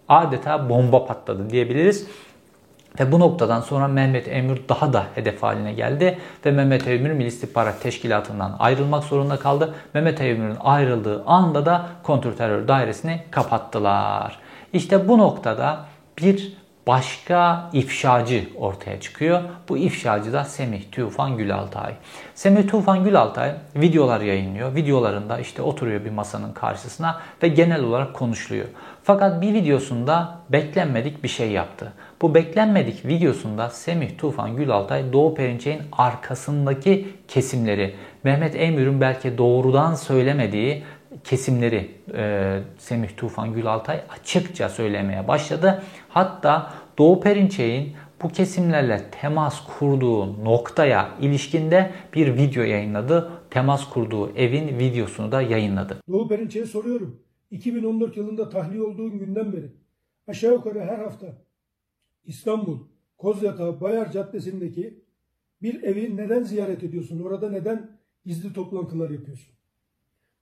adeta 0.08 0.68
bomba 0.68 1.06
patladı 1.06 1.50
diyebiliriz. 1.50 2.06
Ve 3.00 3.12
bu 3.12 3.20
noktadan 3.20 3.60
sonra 3.60 3.88
Mehmet 3.88 4.28
Emir 4.28 4.62
daha 4.68 4.92
da 4.92 5.06
hedef 5.14 5.42
haline 5.42 5.72
geldi 5.72 6.18
ve 6.46 6.50
Mehmet 6.50 6.88
Emir 6.88 7.10
Milli 7.10 7.28
İstihbarat 7.28 7.82
Teşkilatı'ndan 7.82 8.56
ayrılmak 8.58 9.04
zorunda 9.04 9.38
kaldı. 9.38 9.74
Mehmet 9.94 10.20
Emir'in 10.20 10.56
ayrıldığı 10.60 11.24
anda 11.24 11.66
da 11.66 11.86
kontrterör 12.02 12.68
dairesini 12.68 13.20
kapattılar. 13.30 14.38
İşte 14.72 15.08
bu 15.08 15.18
noktada 15.18 15.84
bir 16.18 16.56
başka 16.86 17.70
ifşacı 17.72 18.44
ortaya 18.56 19.00
çıkıyor. 19.00 19.42
Bu 19.68 19.78
ifşacı 19.78 20.32
da 20.32 20.44
Semih 20.44 20.82
Tufan 20.92 21.36
Gülaltay. 21.36 21.94
Semih 22.34 22.68
Tufan 22.68 23.04
Gülaltay 23.04 23.54
videolar 23.76 24.20
yayınlıyor. 24.20 24.74
Videolarında 24.74 25.38
işte 25.38 25.62
oturuyor 25.62 26.04
bir 26.04 26.10
masanın 26.10 26.52
karşısına 26.52 27.20
ve 27.42 27.48
genel 27.48 27.82
olarak 27.82 28.14
konuşuluyor. 28.14 28.66
Fakat 29.02 29.42
bir 29.42 29.54
videosunda 29.54 30.38
beklenmedik 30.48 31.22
bir 31.22 31.28
şey 31.28 31.50
yaptı. 31.50 31.92
Bu 32.22 32.34
beklenmedik 32.34 33.06
videosunda 33.06 33.70
Semih 33.70 34.18
Tufan 34.18 34.56
Gülaltay 34.56 35.12
Doğu 35.12 35.34
Perinçek'in 35.34 35.82
arkasındaki 35.92 37.08
kesimleri 37.28 37.94
Mehmet 38.24 38.56
Emir'in 38.56 39.00
belki 39.00 39.38
doğrudan 39.38 39.94
söylemediği 39.94 40.82
kesimleri 41.24 41.90
e, 42.14 42.58
Semih 42.78 43.08
Tufan 43.16 43.52
Gülaltay 43.52 44.00
açıkça 44.08 44.68
söylemeye 44.68 45.28
başladı. 45.28 45.82
Hatta 46.08 46.72
Doğu 46.98 47.20
Perinçek'in 47.20 47.92
bu 48.22 48.28
kesimlerle 48.28 49.02
temas 49.20 49.60
kurduğu 49.78 50.44
noktaya 50.44 51.08
ilişkinde 51.20 51.90
bir 52.14 52.36
video 52.36 52.62
yayınladı. 52.62 53.30
Temas 53.50 53.90
kurduğu 53.90 54.36
evin 54.36 54.78
videosunu 54.78 55.32
da 55.32 55.42
yayınladı. 55.42 55.96
Doğu 56.12 56.28
Perinçek'e 56.28 56.66
soruyorum. 56.66 57.20
2014 57.50 58.16
yılında 58.16 58.48
tahliye 58.48 58.82
olduğun 58.82 59.18
günden 59.18 59.52
beri 59.52 59.70
aşağı 60.28 60.52
yukarı 60.52 60.80
her 60.80 60.98
hafta 60.98 61.26
İstanbul, 62.26 62.78
Kozyatağı, 63.18 63.80
Bayar 63.80 64.12
Caddesi'ndeki 64.12 65.04
bir 65.62 65.82
evi 65.82 66.16
neden 66.16 66.42
ziyaret 66.42 66.82
ediyorsun? 66.82 67.20
Orada 67.20 67.50
neden 67.50 67.98
gizli 68.24 68.52
toplantılar 68.52 69.10
yapıyorsun? 69.10 69.54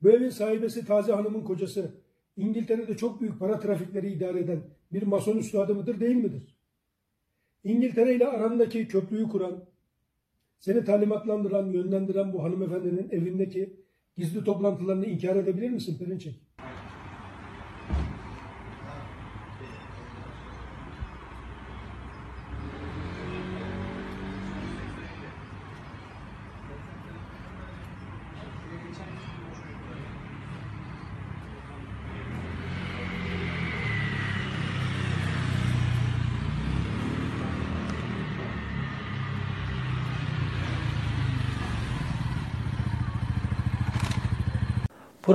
Bu 0.03 0.11
evin 0.11 0.31
sahibesi 0.31 0.87
Taze 0.87 1.13
Hanım'ın 1.13 1.45
kocası 1.45 1.95
İngiltere'de 2.37 2.97
çok 2.97 3.21
büyük 3.21 3.39
para 3.39 3.61
trafikleri 3.61 4.13
idare 4.13 4.41
eden 4.41 4.61
bir 4.93 5.03
mason 5.03 5.37
üstadı 5.37 5.75
mıdır 5.75 6.01
değil 6.01 6.17
midir? 6.17 6.57
İngiltere 7.65 8.15
ile 8.15 8.27
arandaki 8.27 8.89
köprüyü 8.89 9.29
kuran, 9.29 9.65
seni 10.59 10.85
talimatlandıran, 10.85 11.67
yönlendiren 11.67 12.33
bu 12.33 12.43
hanımefendinin 12.43 13.11
evindeki 13.11 13.77
gizli 14.17 14.45
toplantılarını 14.45 15.07
inkar 15.07 15.37
edebilir 15.37 15.71
misin 15.71 15.99
Perinçek? 15.99 16.41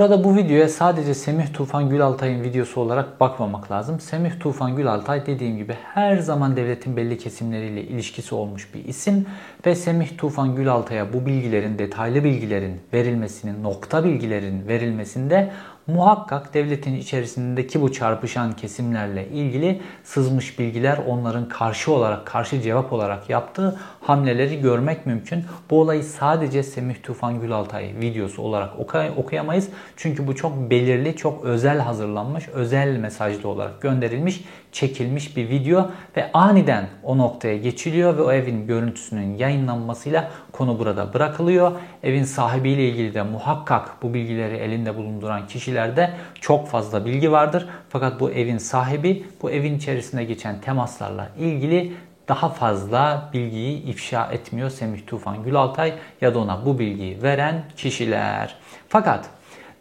Burada 0.00 0.24
bu 0.24 0.36
videoya 0.36 0.68
sadece 0.68 1.14
Semih 1.14 1.46
Tufan 1.52 1.88
Gülaltay'ın 1.90 2.42
videosu 2.42 2.80
olarak 2.80 3.20
bakmamak 3.20 3.70
lazım. 3.70 4.00
Semih 4.00 4.30
Tufan 4.40 4.76
Gülaltay 4.76 5.26
dediğim 5.26 5.56
gibi 5.56 5.76
her 5.94 6.16
zaman 6.16 6.56
devletin 6.56 6.96
belli 6.96 7.18
kesimleriyle 7.18 7.82
ilişkisi 7.82 8.34
olmuş 8.34 8.74
bir 8.74 8.84
isim 8.84 9.26
ve 9.66 9.74
Semih 9.74 10.18
Tufan 10.18 10.56
Gülaltay'a 10.56 11.12
bu 11.12 11.26
bilgilerin, 11.26 11.78
detaylı 11.78 12.24
bilgilerin 12.24 12.80
verilmesinin, 12.92 13.62
nokta 13.62 14.04
bilgilerin 14.04 14.68
verilmesinde 14.68 15.50
muhakkak 15.92 16.54
devletin 16.54 16.94
içerisindeki 16.94 17.80
bu 17.80 17.92
çarpışan 17.92 18.52
kesimlerle 18.52 19.28
ilgili 19.28 19.80
sızmış 20.04 20.58
bilgiler 20.58 20.98
onların 21.08 21.48
karşı 21.48 21.92
olarak, 21.92 22.26
karşı 22.26 22.62
cevap 22.62 22.92
olarak 22.92 23.30
yaptığı 23.30 23.78
hamleleri 24.00 24.60
görmek 24.60 25.06
mümkün. 25.06 25.44
Bu 25.70 25.80
olayı 25.80 26.04
sadece 26.04 26.62
Semih 26.62 26.94
Tufan 27.02 27.40
Gülaltay 27.40 27.90
videosu 28.00 28.42
olarak 28.42 28.70
okuyamayız. 29.16 29.68
Çünkü 29.96 30.26
bu 30.26 30.36
çok 30.36 30.70
belirli, 30.70 31.16
çok 31.16 31.44
özel 31.44 31.78
hazırlanmış, 31.78 32.48
özel 32.48 32.96
mesajlı 32.96 33.48
olarak 33.48 33.80
gönderilmiş, 33.80 34.44
çekilmiş 34.72 35.36
bir 35.36 35.48
video 35.48 35.90
ve 36.16 36.32
aniden 36.32 36.88
o 37.02 37.18
noktaya 37.18 37.56
geçiliyor 37.56 38.16
ve 38.16 38.22
o 38.22 38.32
evin 38.32 38.66
görüntüsünün 38.66 39.36
yayınlanmasıyla 39.36 40.30
konu 40.52 40.78
burada 40.78 41.14
bırakılıyor. 41.14 41.72
Evin 42.02 42.24
sahibiyle 42.24 42.88
ilgili 42.88 43.14
de 43.14 43.22
muhakkak 43.22 44.02
bu 44.02 44.14
bilgileri 44.14 44.56
elinde 44.56 44.96
bulunduran 44.96 45.46
kişilerde 45.80 46.10
çok 46.40 46.68
fazla 46.68 47.04
bilgi 47.04 47.32
vardır. 47.32 47.68
Fakat 47.88 48.20
bu 48.20 48.30
evin 48.30 48.58
sahibi 48.58 49.26
bu 49.42 49.50
evin 49.50 49.76
içerisinde 49.76 50.24
geçen 50.24 50.60
temaslarla 50.60 51.28
ilgili 51.38 51.92
daha 52.28 52.48
fazla 52.48 53.30
bilgiyi 53.32 53.82
ifşa 53.82 54.28
etmiyor 54.32 54.70
Semih 54.70 55.06
Tufan 55.06 55.42
Gülaltay 55.42 55.92
ya 56.20 56.34
da 56.34 56.38
ona 56.38 56.66
bu 56.66 56.78
bilgiyi 56.78 57.22
veren 57.22 57.64
kişiler. 57.76 58.56
Fakat 58.88 59.30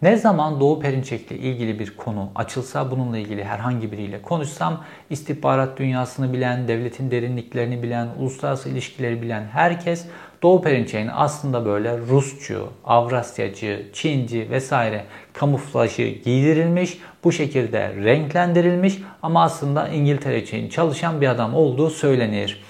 ne 0.02 0.18
zaman 0.18 0.60
Doğu 0.60 0.80
Perinçek'le 0.80 1.32
ilgili 1.32 1.80
bir 1.80 1.98
konu 1.98 2.30
açılsa, 2.36 2.92
bununla 2.92 3.18
ilgili 3.18 3.44
herhangi 3.44 3.92
biriyle 3.92 4.22
konuşsam, 4.22 4.84
istihbarat 5.10 5.78
dünyasını 5.78 6.34
bilen, 6.34 6.68
devletin 6.68 7.12
derinliklerini 7.12 7.84
bilen, 7.84 8.08
uluslararası 8.20 8.70
ilişkileri 8.70 9.22
bilen 9.22 9.44
herkes 9.52 10.06
Doğu 10.42 10.62
Perinçek'in 10.62 11.10
aslında 11.14 11.66
böyle 11.66 11.98
Rusçu, 11.98 12.68
Avrasyacı, 12.86 13.86
Çinci 13.94 14.50
vesaire 14.50 15.06
kamuflajı 15.34 16.04
giydirilmiş, 16.04 16.98
bu 17.24 17.32
şekilde 17.32 17.96
renklendirilmiş 17.96 18.98
ama 19.24 19.44
aslında 19.44 19.88
İngiltere 19.88 20.42
için 20.42 20.70
çalışan 20.70 21.22
bir 21.22 21.28
adam 21.28 21.56
olduğu 21.56 21.90
söylenir. 21.90 22.64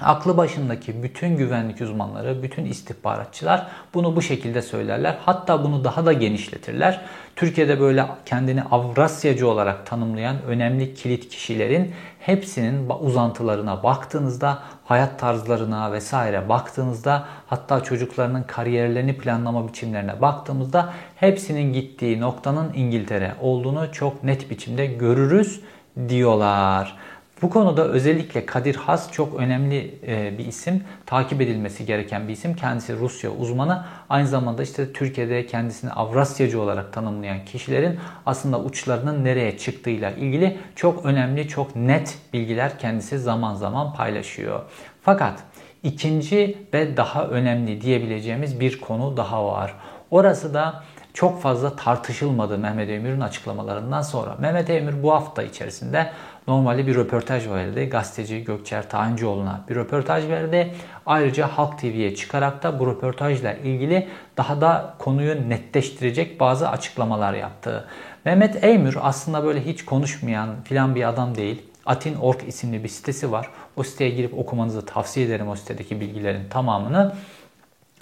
Aklı 0.00 0.36
başındaki 0.36 1.02
bütün 1.02 1.36
güvenlik 1.36 1.80
uzmanları, 1.80 2.42
bütün 2.42 2.64
istihbaratçılar 2.64 3.66
bunu 3.94 4.16
bu 4.16 4.22
şekilde 4.22 4.62
söylerler. 4.62 5.16
Hatta 5.26 5.64
bunu 5.64 5.84
daha 5.84 6.06
da 6.06 6.12
genişletirler. 6.12 7.00
Türkiye'de 7.40 7.80
böyle 7.80 8.06
kendini 8.26 8.62
Avrasyacı 8.62 9.48
olarak 9.48 9.86
tanımlayan 9.86 10.42
önemli 10.42 10.94
kilit 10.94 11.28
kişilerin 11.28 11.92
hepsinin 12.18 12.88
uzantılarına 13.00 13.82
baktığınızda, 13.82 14.58
hayat 14.84 15.18
tarzlarına 15.18 15.92
vesaire 15.92 16.48
baktığınızda, 16.48 17.24
hatta 17.46 17.82
çocuklarının 17.82 18.42
kariyerlerini 18.42 19.18
planlama 19.18 19.68
biçimlerine 19.68 20.20
baktığımızda 20.20 20.92
hepsinin 21.16 21.72
gittiği 21.72 22.20
noktanın 22.20 22.72
İngiltere 22.74 23.34
olduğunu 23.40 23.92
çok 23.92 24.24
net 24.24 24.50
biçimde 24.50 24.86
görürüz 24.86 25.60
diyorlar. 26.08 26.96
Bu 27.42 27.50
konuda 27.50 27.88
özellikle 27.88 28.46
Kadir 28.46 28.74
Has 28.74 29.12
çok 29.12 29.34
önemli 29.34 29.98
e, 30.06 30.38
bir 30.38 30.46
isim. 30.46 30.84
Takip 31.06 31.40
edilmesi 31.40 31.86
gereken 31.86 32.28
bir 32.28 32.32
isim. 32.32 32.56
Kendisi 32.56 32.98
Rusya 32.98 33.30
uzmanı. 33.30 33.84
Aynı 34.08 34.26
zamanda 34.26 34.62
işte 34.62 34.92
Türkiye'de 34.92 35.46
kendisini 35.46 35.90
Avrasyacı 35.90 36.60
olarak 36.60 36.92
tanımlayan 36.92 37.44
kişilerin 37.44 37.98
aslında 38.26 38.60
uçlarının 38.60 39.24
nereye 39.24 39.58
çıktığıyla 39.58 40.10
ilgili 40.10 40.58
çok 40.76 41.04
önemli, 41.04 41.48
çok 41.48 41.76
net 41.76 42.18
bilgiler 42.32 42.78
kendisi 42.78 43.18
zaman 43.18 43.54
zaman 43.54 43.94
paylaşıyor. 43.94 44.60
Fakat 45.02 45.42
ikinci 45.82 46.58
ve 46.74 46.96
daha 46.96 47.26
önemli 47.26 47.80
diyebileceğimiz 47.80 48.60
bir 48.60 48.80
konu 48.80 49.16
daha 49.16 49.46
var. 49.46 49.74
Orası 50.10 50.54
da 50.54 50.82
çok 51.14 51.42
fazla 51.42 51.76
tartışılmadı 51.76 52.58
Mehmet 52.58 52.90
Emir'in 52.90 53.20
açıklamalarından 53.20 54.02
sonra. 54.02 54.36
Mehmet 54.38 54.70
Emir 54.70 55.02
bu 55.02 55.12
hafta 55.12 55.42
içerisinde 55.42 56.10
normalde 56.48 56.86
bir 56.86 56.94
röportaj 56.94 57.48
verdi. 57.48 57.88
Gazeteci 57.88 58.44
Gökçer 58.44 58.88
Tahancıoğlu'na 58.88 59.64
bir 59.68 59.74
röportaj 59.74 60.28
verdi. 60.28 60.74
Ayrıca 61.06 61.46
Halk 61.46 61.78
TV'ye 61.78 62.14
çıkarak 62.14 62.62
da 62.62 62.78
bu 62.78 62.86
röportajla 62.86 63.52
ilgili 63.52 64.08
daha 64.36 64.60
da 64.60 64.94
konuyu 64.98 65.48
netleştirecek 65.48 66.40
bazı 66.40 66.68
açıklamalar 66.68 67.34
yaptı. 67.34 67.88
Mehmet 68.24 68.64
Eymür 68.64 68.96
aslında 69.00 69.44
böyle 69.44 69.66
hiç 69.66 69.84
konuşmayan 69.84 70.48
filan 70.64 70.94
bir 70.94 71.08
adam 71.08 71.34
değil. 71.34 71.62
Atin.org 71.86 72.38
isimli 72.46 72.84
bir 72.84 72.88
sitesi 72.88 73.32
var. 73.32 73.48
O 73.76 73.82
siteye 73.82 74.10
girip 74.10 74.38
okumanızı 74.38 74.86
tavsiye 74.86 75.26
ederim 75.26 75.48
o 75.48 75.56
sitedeki 75.56 76.00
bilgilerin 76.00 76.48
tamamını. 76.50 77.12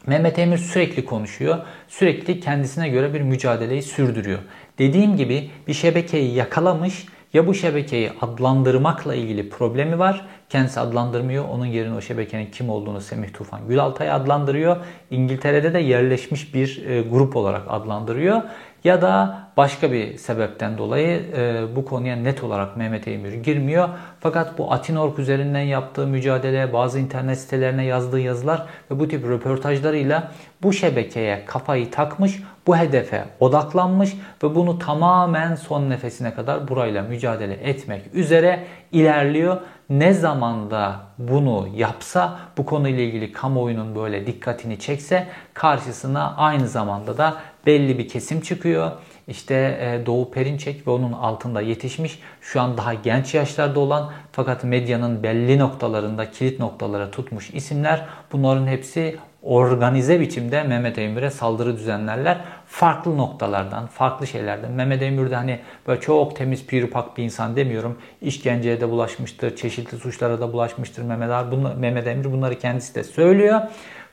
Mehmet 0.07 0.39
Emir 0.39 0.59
sürekli 0.59 1.05
konuşuyor. 1.05 1.59
Sürekli 1.89 2.41
kendisine 2.41 2.89
göre 2.89 3.15
bir 3.15 3.21
mücadeleyi 3.21 3.83
sürdürüyor. 3.83 4.39
Dediğim 4.79 5.17
gibi 5.17 5.51
bir 5.67 5.75
şebekeyi 5.75 6.35
yakalamış 6.35 7.07
ya 7.33 7.47
bu 7.47 7.55
şebekeyi 7.55 8.11
adlandırmakla 8.21 9.15
ilgili 9.15 9.51
problemi 9.51 9.99
var. 9.99 10.27
Kendisi 10.49 10.81
adlandırmıyor. 10.81 11.45
Onun 11.49 11.67
yerine 11.67 11.95
o 11.95 12.01
şebekenin 12.01 12.47
kim 12.51 12.71
olduğunu 12.71 13.01
Semih 13.01 13.33
Tufan 13.33 13.69
Gülaltay 13.69 14.11
adlandırıyor. 14.11 14.77
İngiltere'de 15.11 15.75
de 15.75 15.79
yerleşmiş 15.79 16.55
bir 16.55 16.87
e, 16.87 17.03
grup 17.03 17.37
olarak 17.37 17.63
adlandırıyor. 17.69 18.43
Ya 18.85 19.03
da 19.03 19.39
başka 19.57 19.93
bir 19.93 20.19
sebepten 20.19 20.79
dolayı 20.79 21.23
e, 21.37 21.65
bu 21.77 21.85
konuya 21.85 22.17
net 22.17 22.45
olarak 22.45 22.77
Mehmet 22.77 23.09
Eymür 23.09 23.33
girmiyor. 23.33 23.89
Fakat 24.21 24.59
bu 24.59 24.73
Atinorg 24.73 25.19
üzerinden 25.19 25.61
yaptığı 25.61 26.07
mücadele, 26.07 26.73
bazı 26.73 26.99
internet 26.99 27.39
sitelerine 27.39 27.85
yazdığı 27.85 28.21
yazılar 28.21 28.67
ve 28.91 28.99
bu 29.01 29.09
tip 29.09 29.29
röportajlarıyla 29.29 30.33
bu 30.63 30.73
şebekeye 30.73 31.45
kafayı 31.47 31.91
takmış, 31.91 32.43
bu 32.69 32.77
hedefe 32.77 33.25
odaklanmış 33.41 34.17
ve 34.43 34.55
bunu 34.55 34.79
tamamen 34.79 35.55
son 35.55 35.91
nefesine 35.91 36.35
kadar 36.35 36.69
burayla 36.69 37.03
mücadele 37.03 37.55
etmek 37.55 38.03
üzere 38.15 38.65
ilerliyor. 38.93 39.61
Ne 39.91 40.13
zamanda 40.13 41.01
bunu 41.19 41.69
yapsa, 41.75 42.39
bu 42.59 42.67
konuyla 42.67 43.03
ilgili 43.03 43.33
kamuoyunun 43.33 43.95
böyle 43.95 44.27
dikkatini 44.27 44.79
çekse 44.79 45.27
karşısına 45.55 46.35
aynı 46.37 46.69
zamanda 46.69 47.19
da 47.19 47.37
belli 47.67 47.99
bir 47.99 48.09
kesim 48.09 48.41
çıkıyor. 48.41 48.91
İşte 49.29 49.55
e, 49.55 50.07
Doğu 50.07 50.31
Perinçek 50.31 50.87
ve 50.87 50.91
onun 50.91 51.13
altında 51.13 51.61
yetişmiş 51.61 52.19
şu 52.41 52.61
an 52.61 52.77
daha 52.77 52.95
genç 52.95 53.35
yaşlarda 53.35 53.81
olan 53.81 54.11
fakat 54.33 54.65
medyanın 54.65 55.23
belli 55.23 55.59
noktalarında 55.59 56.31
kilit 56.31 56.61
noktalara 56.61 57.11
tutmuş 57.11 57.51
isimler 57.51 58.07
bunların 58.33 58.67
hepsi 58.67 59.17
organize 59.43 60.21
biçimde 60.21 60.63
Mehmet 60.63 60.99
Emir'e 60.99 61.31
saldırı 61.31 61.77
düzenlerler. 61.77 62.39
Farklı 62.67 63.19
noktalardan, 63.19 63.87
farklı 63.87 64.27
şeylerden. 64.27 64.73
Mehmet 64.73 65.03
Emir 65.03 65.31
de 65.31 65.37
hani 65.37 65.61
böyle 65.87 66.01
çok 66.01 66.37
temiz 66.37 66.67
pirupak 66.67 67.17
bir 67.17 67.25
insan 67.25 67.57
demiyorum. 67.57 67.99
İşkenceye 68.21 68.81
de 68.81 68.91
bulaşmıştır, 68.91 69.57
çeşitli 69.57 69.99
suçlara 69.99 70.41
da 70.41 70.53
bulaşmıştır 70.53 71.03
Mehmet, 71.03 71.31
Ar 71.31 71.45
Mehmet 71.77 72.07
Emir. 72.07 72.33
Bunları 72.33 72.59
kendisi 72.59 72.95
de 72.95 73.05
söylüyor. 73.05 73.61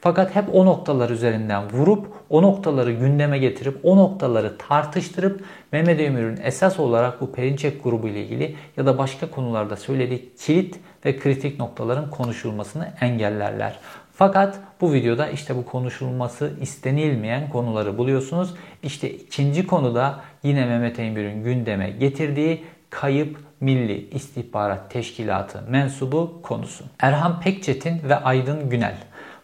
Fakat 0.01 0.35
hep 0.35 0.55
o 0.55 0.65
noktalar 0.65 1.09
üzerinden 1.09 1.69
vurup, 1.71 2.07
o 2.29 2.41
noktaları 2.41 2.91
gündeme 2.91 3.38
getirip, 3.38 3.79
o 3.83 3.97
noktaları 3.97 4.57
tartıştırıp 4.57 5.43
Mehmet 5.71 5.99
Emir'in 5.99 6.39
esas 6.43 6.79
olarak 6.79 7.21
bu 7.21 7.31
Perinçek 7.31 7.83
grubu 7.83 8.07
ile 8.07 8.23
ilgili 8.23 8.55
ya 8.77 8.85
da 8.85 8.97
başka 8.97 9.31
konularda 9.31 9.75
söylediği 9.75 10.33
kilit 10.35 10.79
ve 11.05 11.19
kritik 11.19 11.59
noktaların 11.59 12.09
konuşulmasını 12.09 12.93
engellerler. 13.01 13.79
Fakat 14.17 14.60
bu 14.82 14.93
videoda 14.93 15.30
işte 15.30 15.56
bu 15.56 15.65
konuşulması 15.65 16.54
istenilmeyen 16.62 17.49
konuları 17.49 17.97
buluyorsunuz. 17.97 18.54
İşte 18.84 19.10
ikinci 19.10 19.67
konuda 19.67 20.21
yine 20.43 20.65
Mehmet 20.65 20.99
Emir'in 20.99 21.43
gündeme 21.43 21.89
getirdiği 21.89 22.63
kayıp 22.89 23.38
Milli 23.60 24.10
İstihbarat 24.10 24.91
Teşkilatı 24.91 25.62
mensubu 25.69 26.39
konusu. 26.43 26.86
Erhan 26.99 27.39
Pekçetin 27.39 28.01
ve 28.10 28.15
Aydın 28.15 28.69
Günel. 28.69 28.97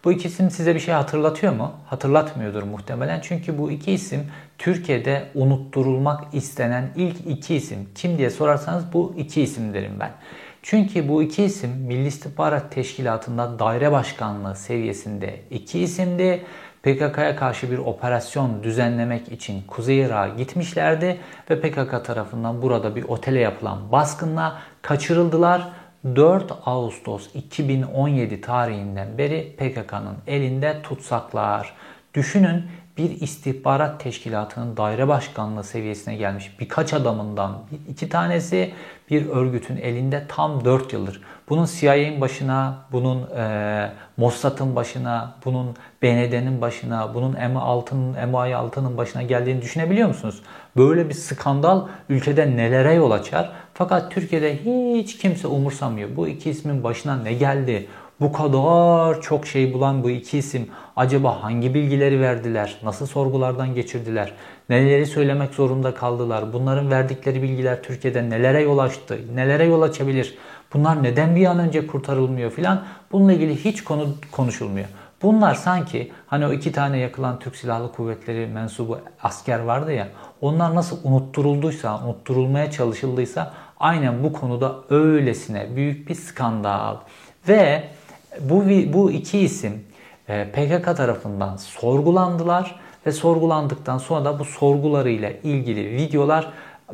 Bu 0.04 0.12
iki 0.12 0.28
isim 0.28 0.52
size 0.52 0.76
bir 0.76 0.80
şey 0.80 0.94
hatırlatıyor 0.94 1.54
mu? 1.54 1.72
Hatırlatmıyordur 1.88 2.64
muhtemelen. 2.64 3.20
Çünkü 3.24 3.58
bu 3.58 3.72
iki 3.72 3.92
isim 3.92 4.28
Türkiye'de 4.58 5.28
unutturulmak 5.36 6.34
istenen 6.34 6.90
ilk 6.96 7.28
iki 7.28 7.56
isim. 7.56 7.90
Kim 7.96 8.18
diye 8.18 8.30
sorarsanız 8.30 8.94
bu 8.94 9.16
iki 9.18 9.42
isim 9.42 9.74
derim 9.74 9.94
ben. 10.00 10.12
Çünkü 10.62 11.08
bu 11.10 11.24
iki 11.24 11.44
isim 11.44 11.70
Milli 11.70 12.08
İstihbarat 12.08 12.72
Teşkilatı'nda 12.72 13.60
daire 13.60 13.92
başkanlığı 13.92 14.56
seviyesinde 14.56 15.40
iki 15.50 15.80
isimdi. 15.80 16.46
PKK'ya 16.84 17.36
karşı 17.36 17.72
bir 17.72 17.78
operasyon 17.78 18.64
düzenlemek 18.64 19.32
için 19.32 19.64
Kuzey 19.68 20.00
Irak'a 20.00 20.36
gitmişlerdi 20.36 21.18
ve 21.50 21.62
PKK 21.62 22.06
tarafından 22.06 22.62
burada 22.62 22.96
bir 22.96 23.04
otele 23.04 23.40
yapılan 23.40 23.92
baskınla 23.92 24.62
kaçırıldılar 24.82 25.72
4 26.06 26.54
Ağustos 26.66 27.36
2017 27.36 28.42
tarihinden 28.42 29.18
beri 29.18 29.56
PKK'nın 29.58 30.18
elinde 30.28 30.82
tutsaklar. 30.82 31.74
Düşünün 32.14 32.64
bir 32.98 33.22
istihbarat 33.22 34.00
teşkilatının 34.00 34.78
daire 34.78 35.08
başkanlığı 35.08 35.64
seviyesine 35.64 36.16
gelmiş 36.16 36.60
birkaç 36.60 36.94
adamından 36.94 37.58
iki 37.90 38.10
tanesi 38.10 38.74
bir 39.10 39.30
örgütün 39.30 39.78
elinde 39.78 40.26
tam 40.28 40.66
4 40.66 40.94
yıldır. 40.94 41.22
Bunun 41.50 41.66
CIA'nin 41.66 42.22
başına, 42.22 42.78
bunun 42.92 43.30
e, 43.38 43.92
Mossad'ın 44.18 44.76
başına, 44.76 45.36
bunun 45.46 45.76
BND'nin 46.02 46.62
başına, 46.62 47.14
bunun 47.14 47.34
M6'nın, 47.34 48.14
MI6'nın 48.14 48.98
başına 48.98 49.22
geldiğini 49.22 49.62
düşünebiliyor 49.62 50.08
musunuz? 50.08 50.42
Böyle 50.78 51.10
bir 51.10 51.14
skandal 51.14 51.88
ülkede 52.10 52.58
nelere 52.58 52.94
yol 52.94 53.12
açar? 53.12 53.52
Fakat 53.74 54.12
Türkiye'de 54.12 54.58
hiç 54.58 55.18
kimse 55.18 55.48
umursamıyor. 55.48 56.16
Bu 56.16 56.28
iki 56.28 56.50
ismin 56.50 56.84
başına 56.84 57.18
ne 57.18 57.34
geldi? 57.34 57.88
Bu 58.22 58.32
kadar 58.32 59.22
çok 59.22 59.48
şey 59.48 59.74
bulan 59.74 60.04
bu 60.04 60.10
iki 60.10 60.38
isim 60.38 60.70
acaba 60.96 61.44
hangi 61.44 61.74
bilgileri 61.74 62.22
verdiler? 62.22 62.78
Nasıl 62.84 63.06
sorgulardan 63.06 63.76
geçirdiler? 63.76 64.34
Neleri 64.70 65.06
söylemek 65.06 65.54
zorunda 65.54 65.94
kaldılar? 65.94 66.54
Bunların 66.54 66.92
verdikleri 66.92 67.42
bilgiler 67.42 67.84
Türkiye'de 67.84 68.30
nelere 68.30 68.62
yol 68.62 68.78
açtı? 68.78 69.20
Nelere 69.36 69.66
yol 69.66 69.82
açabilir? 69.82 70.38
Bunlar 70.74 71.04
neden 71.04 71.36
bir 71.36 71.46
an 71.46 71.60
önce 71.60 71.88
kurtarılmıyor 71.88 72.52
filan? 72.52 72.84
Bununla 73.12 73.34
ilgili 73.34 73.66
hiç 73.66 73.84
konu 73.84 74.08
konuşulmuyor. 74.32 74.88
Bunlar 75.22 75.56
sanki 75.56 76.12
hani 76.28 76.48
o 76.48 76.54
iki 76.54 76.72
tane 76.72 76.98
yakılan 76.98 77.40
Türk 77.40 77.56
Silahlı 77.56 77.92
Kuvvetleri 77.92 78.48
mensubu 78.48 79.00
asker 79.24 79.60
vardı 79.60 79.94
ya 79.94 80.08
onlar 80.42 80.76
nasıl 80.76 80.98
unutturulduysa, 81.04 82.00
unutturulmaya 82.06 82.72
çalışıldıysa 82.72 83.54
aynen 83.80 84.24
bu 84.24 84.34
konuda 84.34 84.76
öylesine 84.90 85.76
büyük 85.76 86.10
bir 86.10 86.16
skandal. 86.16 86.96
Ve 87.48 87.84
bu, 88.40 88.66
bu 88.94 89.12
iki 89.12 89.40
isim 89.40 89.84
e, 90.28 90.52
PKK 90.52 90.98
tarafından 90.98 91.58
sorgulandılar 91.58 92.80
ve 93.06 93.12
sorgulandıktan 93.12 93.98
sonra 93.98 94.26
da 94.26 94.40
bu 94.40 94.46
sorgularıyla 94.46 95.32
ilgili 95.44 95.92
videolar 95.92 96.52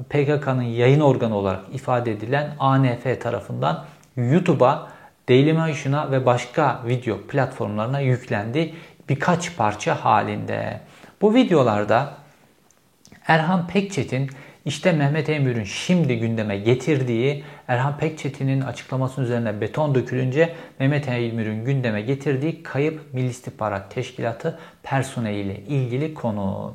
PKK'nın 0.09 0.61
yayın 0.61 0.99
organı 0.99 1.37
olarak 1.37 1.61
ifade 1.73 2.11
edilen 2.11 2.55
ANF 2.59 3.21
tarafından 3.21 3.85
YouTube'a, 4.17 4.87
Dailymotion'a 5.29 6.11
ve 6.11 6.25
başka 6.25 6.81
video 6.87 7.21
platformlarına 7.21 7.99
yüklendi 7.99 8.73
birkaç 9.09 9.57
parça 9.57 10.05
halinde. 10.05 10.81
Bu 11.21 11.33
videolarda 11.33 12.13
Erhan 13.27 13.67
Pekçet'in 13.67 14.29
işte 14.67 14.91
Mehmet 14.91 15.29
Emir'in 15.29 15.63
şimdi 15.63 16.19
gündeme 16.19 16.57
getirdiği 16.57 17.43
Erhan 17.67 17.97
Pekçetin'in 17.97 18.61
açıklamasının 18.61 19.25
üzerine 19.25 19.61
beton 19.61 19.95
dökülünce 19.95 20.53
Mehmet 20.79 21.07
Emir'in 21.07 21.65
gündeme 21.65 22.01
getirdiği 22.01 22.63
kayıp 22.63 23.13
Milli 23.13 23.27
İstihbarat 23.27 23.91
Teşkilatı 23.91 24.59
personeliyle 24.83 25.59
ilgili 25.59 26.13
konu. 26.13 26.73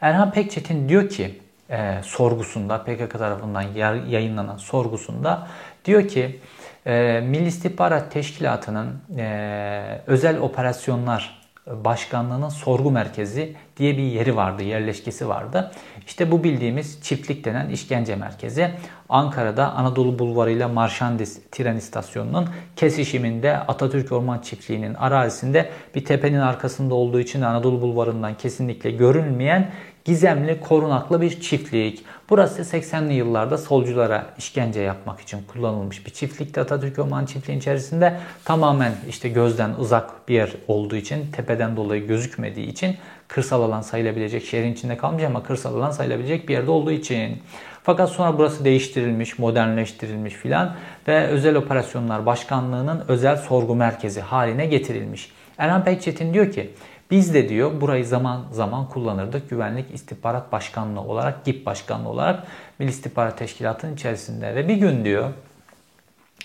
Erhan 0.00 0.32
Pekçetin 0.32 0.88
diyor 0.88 1.08
ki 1.08 1.38
e, 1.70 2.00
sorgusunda 2.02 2.84
PKK 2.84 3.18
tarafından 3.18 3.62
yayınlanan 4.08 4.56
sorgusunda 4.56 5.48
diyor 5.84 6.08
ki 6.08 6.40
e, 6.86 7.20
Milli 7.20 7.46
İstihbarat 7.46 8.12
Teşkilatı'nın 8.12 9.02
e, 9.18 10.00
özel 10.06 10.38
operasyonlar 10.38 11.41
Başkanlığı'nın 11.66 12.48
sorgu 12.48 12.90
merkezi 12.90 13.56
diye 13.76 13.96
bir 13.96 14.02
yeri 14.02 14.36
vardı, 14.36 14.62
yerleşkesi 14.62 15.28
vardı. 15.28 15.72
İşte 16.06 16.30
bu 16.30 16.44
bildiğimiz 16.44 17.02
çiftlik 17.02 17.44
denen 17.44 17.68
işkence 17.68 18.16
merkezi. 18.16 18.70
Ankara'da 19.08 19.72
Anadolu 19.72 20.18
Bulvarı 20.18 20.50
ile 20.50 20.66
Marşandis 20.66 21.40
tren 21.50 21.76
istasyonunun 21.76 22.48
kesişiminde 22.76 23.56
Atatürk 23.56 24.12
Orman 24.12 24.38
Çiftliği'nin 24.38 24.94
arazisinde 24.94 25.70
bir 25.94 26.04
tepenin 26.04 26.40
arkasında 26.40 26.94
olduğu 26.94 27.20
için 27.20 27.42
Anadolu 27.42 27.80
Bulvarı'ndan 27.80 28.34
kesinlikle 28.34 28.90
görünmeyen 28.90 29.70
gizemli, 30.04 30.60
korunaklı 30.60 31.20
bir 31.20 31.40
çiftlik. 31.40 32.04
Burası 32.30 32.62
80'li 32.62 33.12
yıllarda 33.12 33.58
solculara 33.58 34.26
işkence 34.38 34.80
yapmak 34.80 35.20
için 35.20 35.42
kullanılmış 35.52 36.06
bir 36.06 36.10
çiftlikti. 36.10 36.60
Atatürk 36.60 36.98
Orman 36.98 37.26
Çiftliği 37.26 37.58
içerisinde 37.58 38.20
tamamen 38.44 38.92
işte 39.08 39.28
gözden 39.28 39.74
uzak 39.74 40.28
bir 40.28 40.34
yer 40.34 40.52
olduğu 40.68 40.96
için, 40.96 41.30
tepeden 41.32 41.76
dolayı 41.76 42.06
gözükmediği 42.06 42.66
için 42.66 42.96
kırsal 43.28 43.62
alan 43.62 43.80
sayılabilecek, 43.80 44.44
şehrin 44.44 44.72
içinde 44.72 44.96
kalmayacak 44.96 45.30
ama 45.30 45.42
kırsal 45.42 45.74
alan 45.74 45.90
sayılabilecek 45.90 46.48
bir 46.48 46.54
yerde 46.54 46.70
olduğu 46.70 46.92
için. 46.92 47.42
Fakat 47.82 48.10
sonra 48.10 48.38
burası 48.38 48.64
değiştirilmiş, 48.64 49.38
modernleştirilmiş 49.38 50.34
filan 50.34 50.74
ve 51.08 51.26
Özel 51.26 51.56
Operasyonlar 51.56 52.26
Başkanlığı'nın 52.26 53.04
özel 53.08 53.36
sorgu 53.36 53.74
merkezi 53.74 54.20
haline 54.20 54.66
getirilmiş. 54.66 55.32
Erhan 55.58 55.84
Pekçetin 55.84 56.34
diyor 56.34 56.52
ki 56.52 56.70
biz 57.12 57.34
de 57.34 57.48
diyor 57.48 57.80
burayı 57.80 58.06
zaman 58.06 58.44
zaman 58.50 58.88
kullanırdık. 58.88 59.50
Güvenlik 59.50 59.94
İstihbarat 59.94 60.52
Başkanlığı 60.52 61.00
olarak, 61.00 61.44
GİP 61.44 61.66
Başkanlığı 61.66 62.08
olarak 62.08 62.46
Milli 62.78 62.90
İstihbarat 62.90 63.38
Teşkilatı'nın 63.38 63.94
içerisinde. 63.94 64.54
Ve 64.54 64.68
bir 64.68 64.76
gün 64.76 65.04
diyor 65.04 65.30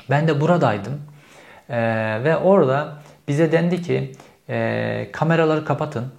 ben 0.10 0.28
de 0.28 0.42
buradaydım 0.42 1.02
ee, 1.70 2.24
ve 2.24 2.38
orada 2.38 2.94
bize 3.28 3.52
dendi 3.52 3.82
ki 3.82 4.12
e, 4.50 5.10
kameraları 5.12 5.66
kapatın. 5.66 6.14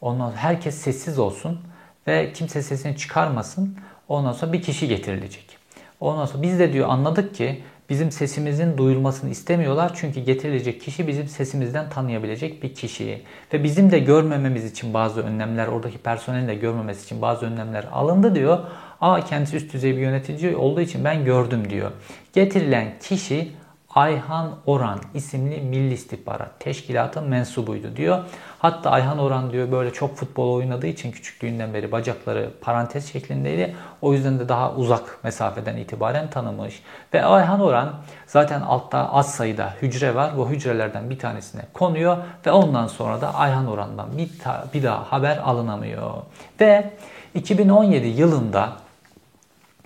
Ondan 0.00 0.28
sonra 0.28 0.36
herkes 0.36 0.74
sessiz 0.74 1.18
olsun 1.18 1.60
ve 2.06 2.32
kimse 2.32 2.62
sesini 2.62 2.96
çıkarmasın. 2.96 3.78
Ondan 4.08 4.32
sonra 4.32 4.52
bir 4.52 4.62
kişi 4.62 4.88
getirilecek. 4.88 5.58
Ondan 6.00 6.26
sonra 6.26 6.42
biz 6.42 6.58
de 6.58 6.72
diyor 6.72 6.88
anladık 6.88 7.34
ki 7.34 7.62
bizim 7.90 8.10
sesimizin 8.10 8.78
duyulmasını 8.78 9.30
istemiyorlar. 9.30 9.92
Çünkü 9.94 10.20
getirilecek 10.20 10.80
kişi 10.80 11.06
bizim 11.06 11.28
sesimizden 11.28 11.90
tanıyabilecek 11.90 12.62
bir 12.62 12.74
kişi. 12.74 13.22
Ve 13.52 13.64
bizim 13.64 13.90
de 13.90 13.98
görmememiz 13.98 14.64
için 14.64 14.94
bazı 14.94 15.20
önlemler, 15.22 15.66
oradaki 15.66 15.98
personelin 15.98 16.48
de 16.48 16.54
görmemesi 16.54 17.04
için 17.04 17.22
bazı 17.22 17.46
önlemler 17.46 17.84
alındı 17.92 18.34
diyor. 18.34 18.58
Ama 19.00 19.24
kendisi 19.24 19.56
üst 19.56 19.72
düzey 19.72 19.96
bir 19.96 20.00
yönetici 20.00 20.56
olduğu 20.56 20.80
için 20.80 21.04
ben 21.04 21.24
gördüm 21.24 21.70
diyor. 21.70 21.90
Getirilen 22.32 22.92
kişi 23.02 23.52
Ayhan 23.94 24.50
Oran 24.66 25.00
isimli 25.14 25.60
Milli 25.60 25.94
İstihbarat 25.94 26.60
Teşkilatı 26.60 27.22
mensubuydu 27.22 27.96
diyor. 27.96 28.18
Hatta 28.58 28.90
Ayhan 28.90 29.18
Oran 29.18 29.52
diyor 29.52 29.72
böyle 29.72 29.92
çok 29.92 30.16
futbol 30.16 30.54
oynadığı 30.54 30.86
için 30.86 31.12
küçüklüğünden 31.12 31.74
beri 31.74 31.92
bacakları 31.92 32.50
parantez 32.60 33.12
şeklindeydi. 33.12 33.76
O 34.02 34.12
yüzden 34.12 34.38
de 34.38 34.48
daha 34.48 34.74
uzak 34.74 35.24
mesafeden 35.24 35.76
itibaren 35.76 36.30
tanımış. 36.30 36.82
Ve 37.14 37.24
Ayhan 37.24 37.60
Oran 37.60 37.94
zaten 38.26 38.60
altta 38.60 39.12
az 39.12 39.34
sayıda 39.34 39.74
hücre 39.82 40.14
var. 40.14 40.32
Bu 40.36 40.50
hücrelerden 40.50 41.10
bir 41.10 41.18
tanesine 41.18 41.62
konuyor 41.72 42.16
ve 42.46 42.52
ondan 42.52 42.86
sonra 42.86 43.20
da 43.20 43.34
Ayhan 43.34 43.66
Oran'dan 43.66 44.18
bir, 44.18 44.30
bir 44.74 44.82
daha 44.82 45.12
haber 45.12 45.36
alınamıyor. 45.36 46.12
Ve 46.60 46.90
2017 47.34 48.06
yılında 48.06 48.72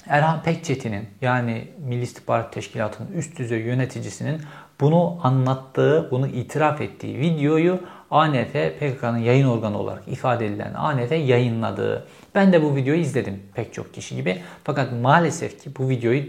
Erhan 0.07 0.43
Pekçetin'in 0.43 1.09
yani 1.21 1.69
Milli 1.79 2.03
İstihbarat 2.03 2.53
Teşkilatı'nın 2.53 3.13
üst 3.13 3.39
düzey 3.39 3.61
yöneticisinin 3.61 4.41
bunu 4.81 5.19
anlattığı, 5.23 6.09
bunu 6.11 6.27
itiraf 6.27 6.81
ettiği 6.81 7.19
videoyu 7.19 7.81
ANF 8.11 8.53
PKK'nın 8.53 9.19
yayın 9.19 9.49
organı 9.49 9.79
olarak 9.79 10.09
ifade 10.09 10.47
edilen 10.47 10.75
ANF 10.75 11.13
yayınladığı. 11.13 12.07
Ben 12.35 12.53
de 12.53 12.63
bu 12.63 12.77
videoyu 12.77 13.01
izledim 13.01 13.43
pek 13.55 13.75
çok 13.75 13.95
kişi 13.95 14.17
gibi. 14.17 14.43
Fakat 14.65 14.93
maalesef 14.93 15.63
ki 15.63 15.71
bu 15.79 15.89
videoyu 15.89 16.25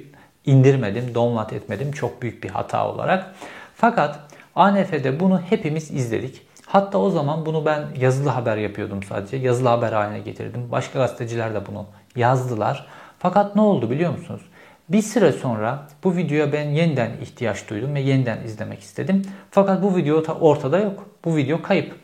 indirmedim, 0.45 1.15
download 1.15 1.49
etmedim 1.49 1.91
çok 1.91 2.21
büyük 2.21 2.43
bir 2.43 2.49
hata 2.49 2.87
olarak. 2.87 3.35
Fakat 3.75 4.19
ANF'de 4.55 5.19
bunu 5.19 5.41
hepimiz 5.41 5.91
izledik. 5.91 6.41
Hatta 6.65 6.97
o 6.97 7.09
zaman 7.09 7.45
bunu 7.45 7.65
ben 7.65 7.83
yazılı 7.99 8.29
haber 8.29 8.57
yapıyordum 8.57 9.03
sadece. 9.03 9.37
Yazılı 9.37 9.69
haber 9.69 9.93
haline 9.93 10.19
getirdim. 10.19 10.71
Başka 10.71 10.99
gazeteciler 10.99 11.53
de 11.53 11.65
bunu 11.67 11.85
yazdılar. 12.15 12.87
Fakat 13.25 13.55
ne 13.55 13.61
oldu 13.61 13.89
biliyor 13.89 14.11
musunuz? 14.11 14.41
Bir 14.89 15.01
süre 15.01 15.31
sonra 15.31 15.87
bu 16.03 16.15
videoya 16.15 16.53
ben 16.53 16.69
yeniden 16.69 17.11
ihtiyaç 17.21 17.69
duydum 17.69 17.95
ve 17.95 17.99
yeniden 17.99 18.43
izlemek 18.43 18.79
istedim. 18.79 19.21
Fakat 19.51 19.83
bu 19.83 19.95
video 19.95 20.23
ortada 20.41 20.79
yok. 20.79 21.05
Bu 21.25 21.35
video 21.35 21.61
kayıp. 21.61 21.95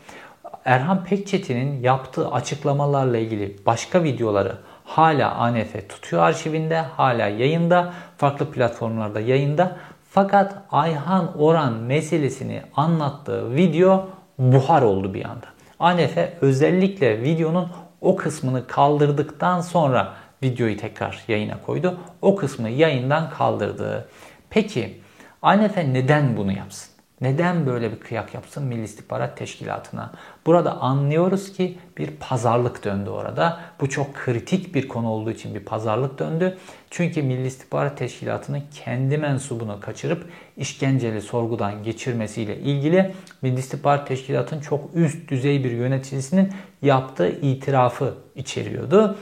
Erhan 0.66 1.04
Pekçetin'in 1.04 1.84
yaptığı 1.84 2.32
açıklamalarla 2.32 3.18
ilgili 3.18 3.56
başka 3.66 4.04
videoları 4.04 4.58
hala 4.84 5.36
ANF 5.36 5.90
tutuyor 5.90 6.24
arşivinde, 6.24 6.78
hala 6.78 7.28
yayında, 7.28 7.94
farklı 8.18 8.52
platformlarda 8.52 9.20
yayında. 9.20 9.78
Fakat 10.10 10.56
Ayhan 10.72 11.42
Oran 11.42 11.74
meselesini 11.74 12.62
anlattığı 12.76 13.56
video 13.56 14.10
buhar 14.38 14.82
oldu 14.82 15.14
bir 15.14 15.26
anda. 15.26 15.48
ANF 15.80 16.18
özellikle 16.42 17.22
videonun 17.22 17.68
o 18.02 18.16
kısmını 18.16 18.68
kaldırdıktan 18.68 19.62
sonra 19.62 20.14
videoyu 20.44 20.78
tekrar 20.78 21.24
yayına 21.28 21.62
koydu. 21.62 22.00
O 22.22 22.36
kısmı 22.36 22.70
yayından 22.70 23.30
kaldırdı. 23.30 24.10
Peki 24.50 25.02
ANF 25.42 25.78
neden 25.78 26.38
bunu 26.38 26.52
yapsın? 26.52 26.92
Neden 27.22 27.66
böyle 27.66 27.92
bir 27.92 28.00
kıyak 28.00 28.34
yapsın 28.34 28.64
Milli 28.64 28.84
İstihbarat 28.84 29.38
Teşkilatı'na? 29.38 30.12
Burada 30.46 30.82
anlıyoruz 30.82 31.54
ki 31.54 31.78
bir 31.98 32.08
pazarlık 32.08 32.84
döndü 32.84 33.10
orada. 33.10 33.60
Bu 33.80 33.90
çok 33.90 34.16
kritik 34.16 34.76
bir 34.76 34.88
konu 34.88 35.10
olduğu 35.10 35.32
için 35.32 35.56
bir 35.56 35.60
pazarlık 35.60 36.20
döndü. 36.20 36.58
Çünkü 36.90 37.24
Milli 37.24 37.48
İstihbarat 37.48 37.98
Teşkilatı'nın 37.98 38.64
kendi 38.74 39.18
mensubunu 39.18 39.80
kaçırıp 39.80 40.26
işkenceli 40.58 41.22
sorgudan 41.22 41.84
geçirmesiyle 41.84 42.58
ilgili 42.58 43.14
Milli 43.42 43.60
İstihbarat 43.60 44.08
Teşkilatı'nın 44.08 44.62
çok 44.62 44.90
üst 44.96 45.30
düzey 45.30 45.64
bir 45.64 45.72
yöneticisinin 45.72 46.54
yaptığı 46.82 47.30
itirafı 47.30 48.14
içeriyordu. 48.36 49.18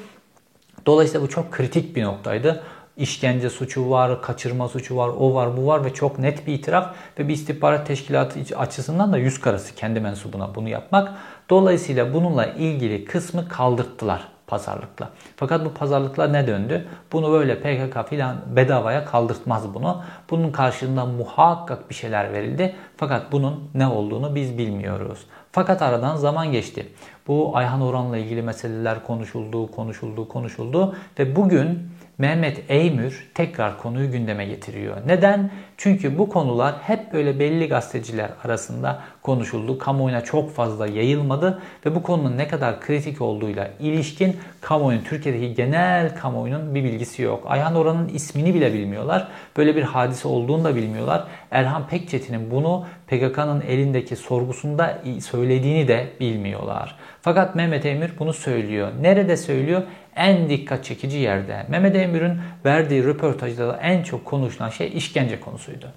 Dolayısıyla 0.86 1.28
bu 1.28 1.30
çok 1.30 1.52
kritik 1.52 1.96
bir 1.96 2.04
noktaydı 2.04 2.64
işkence 3.00 3.50
suçu 3.50 3.90
var, 3.90 4.22
kaçırma 4.22 4.68
suçu 4.68 4.98
var, 4.98 5.10
o 5.20 5.34
var, 5.34 5.58
bu 5.58 5.68
var 5.68 5.86
ve 5.86 5.94
çok 5.94 6.20
net 6.20 6.48
bir 6.48 6.54
itiraf 6.54 6.96
ve 7.20 7.28
bir 7.28 7.34
istihbarat 7.34 7.88
teşkilatı 7.88 8.58
açısından 8.58 9.14
da 9.14 9.18
yüz 9.18 9.42
karası 9.42 9.76
kendi 9.76 10.00
mensubuna 10.00 10.56
bunu 10.56 10.70
yapmak. 10.70 11.12
Dolayısıyla 11.50 12.14
bununla 12.14 12.46
ilgili 12.46 13.06
kısmı 13.06 13.48
kaldırttılar 13.48 14.28
pazarlıkla. 14.48 15.10
Fakat 15.36 15.66
bu 15.66 15.74
pazarlıklar 15.74 16.34
ne 16.34 16.48
döndü? 16.48 16.88
Bunu 17.12 17.32
böyle 17.32 17.60
PKK 17.60 18.10
filan 18.10 18.36
bedavaya 18.56 19.06
kaldırtmaz 19.06 19.74
bunu. 19.74 20.04
Bunun 20.30 20.52
karşılığında 20.52 21.06
muhakkak 21.06 21.90
bir 21.90 21.96
şeyler 21.96 22.34
verildi. 22.34 22.76
Fakat 22.98 23.32
bunun 23.32 23.70
ne 23.74 23.88
olduğunu 23.88 24.36
biz 24.36 24.58
bilmiyoruz. 24.58 25.20
Fakat 25.52 25.82
aradan 25.82 26.16
zaman 26.16 26.52
geçti. 26.52 26.88
Bu 27.30 27.58
Ayhan 27.58 27.82
Orhan'la 27.82 28.18
ilgili 28.18 28.42
meseleler 28.42 29.04
konuşuldu, 29.04 29.72
konuşuldu, 29.72 30.28
konuşuldu. 30.28 30.96
Ve 31.20 31.36
bugün 31.36 31.80
Mehmet 32.20 32.64
Eymür 32.70 33.28
tekrar 33.34 33.78
konuyu 33.78 34.12
gündeme 34.12 34.46
getiriyor. 34.46 34.98
Neden? 35.08 35.52
Çünkü 35.78 36.18
bu 36.18 36.30
konular 36.30 36.76
hep 36.82 37.14
böyle 37.14 37.40
belli 37.40 37.68
gazeteciler 37.68 38.30
arasında 38.44 39.00
konuşuldu. 39.22 39.78
Kamuoyuna 39.78 40.22
çok 40.22 40.52
fazla 40.56 40.88
yayılmadı 40.88 41.62
ve 41.86 41.96
bu 41.96 42.04
konunun 42.04 42.38
ne 42.38 42.48
kadar 42.48 42.82
kritik 42.82 43.22
olduğuyla 43.22 43.70
ilişkin 43.80 44.38
kamuoyunun, 44.62 45.04
Türkiye'deki 45.04 45.54
genel 45.54 46.16
kamuoyunun 46.16 46.76
bir 46.76 46.84
bilgisi 46.84 47.22
yok. 47.22 47.44
Ayhan 47.48 47.76
Orhan'ın 47.76 48.08
ismini 48.08 48.54
bile 48.54 48.74
bilmiyorlar. 48.74 49.28
Böyle 49.58 49.76
bir 49.76 49.84
hadise 49.84 50.28
olduğunu 50.28 50.64
da 50.64 50.76
bilmiyorlar. 50.76 51.28
Erhan 51.52 51.88
Pekçetin'in 51.88 52.52
bunu 52.52 52.86
PKK'nın 53.08 53.62
elindeki 53.62 54.16
sorgusunda 54.16 55.02
söylediğini 55.22 55.88
de 55.88 56.08
bilmiyorlar. 56.20 56.96
Fakat 57.22 57.56
Mehmet 57.56 57.86
Emir 57.86 58.12
bunu 58.20 58.34
söylüyor. 58.34 58.92
Nerede 59.02 59.38
söylüyor? 59.38 59.82
En 60.20 60.50
dikkat 60.50 60.86
çekici 60.86 61.18
yerde. 61.18 61.66
Mehmet 61.70 61.96
Emir'in 61.96 62.38
verdiği 62.66 63.04
röportajda 63.04 63.68
da 63.68 63.78
en 63.78 64.04
çok 64.04 64.26
konuşulan 64.26 64.70
şey 64.70 64.92
işkence 64.98 65.40
konusuydu. 65.40 65.92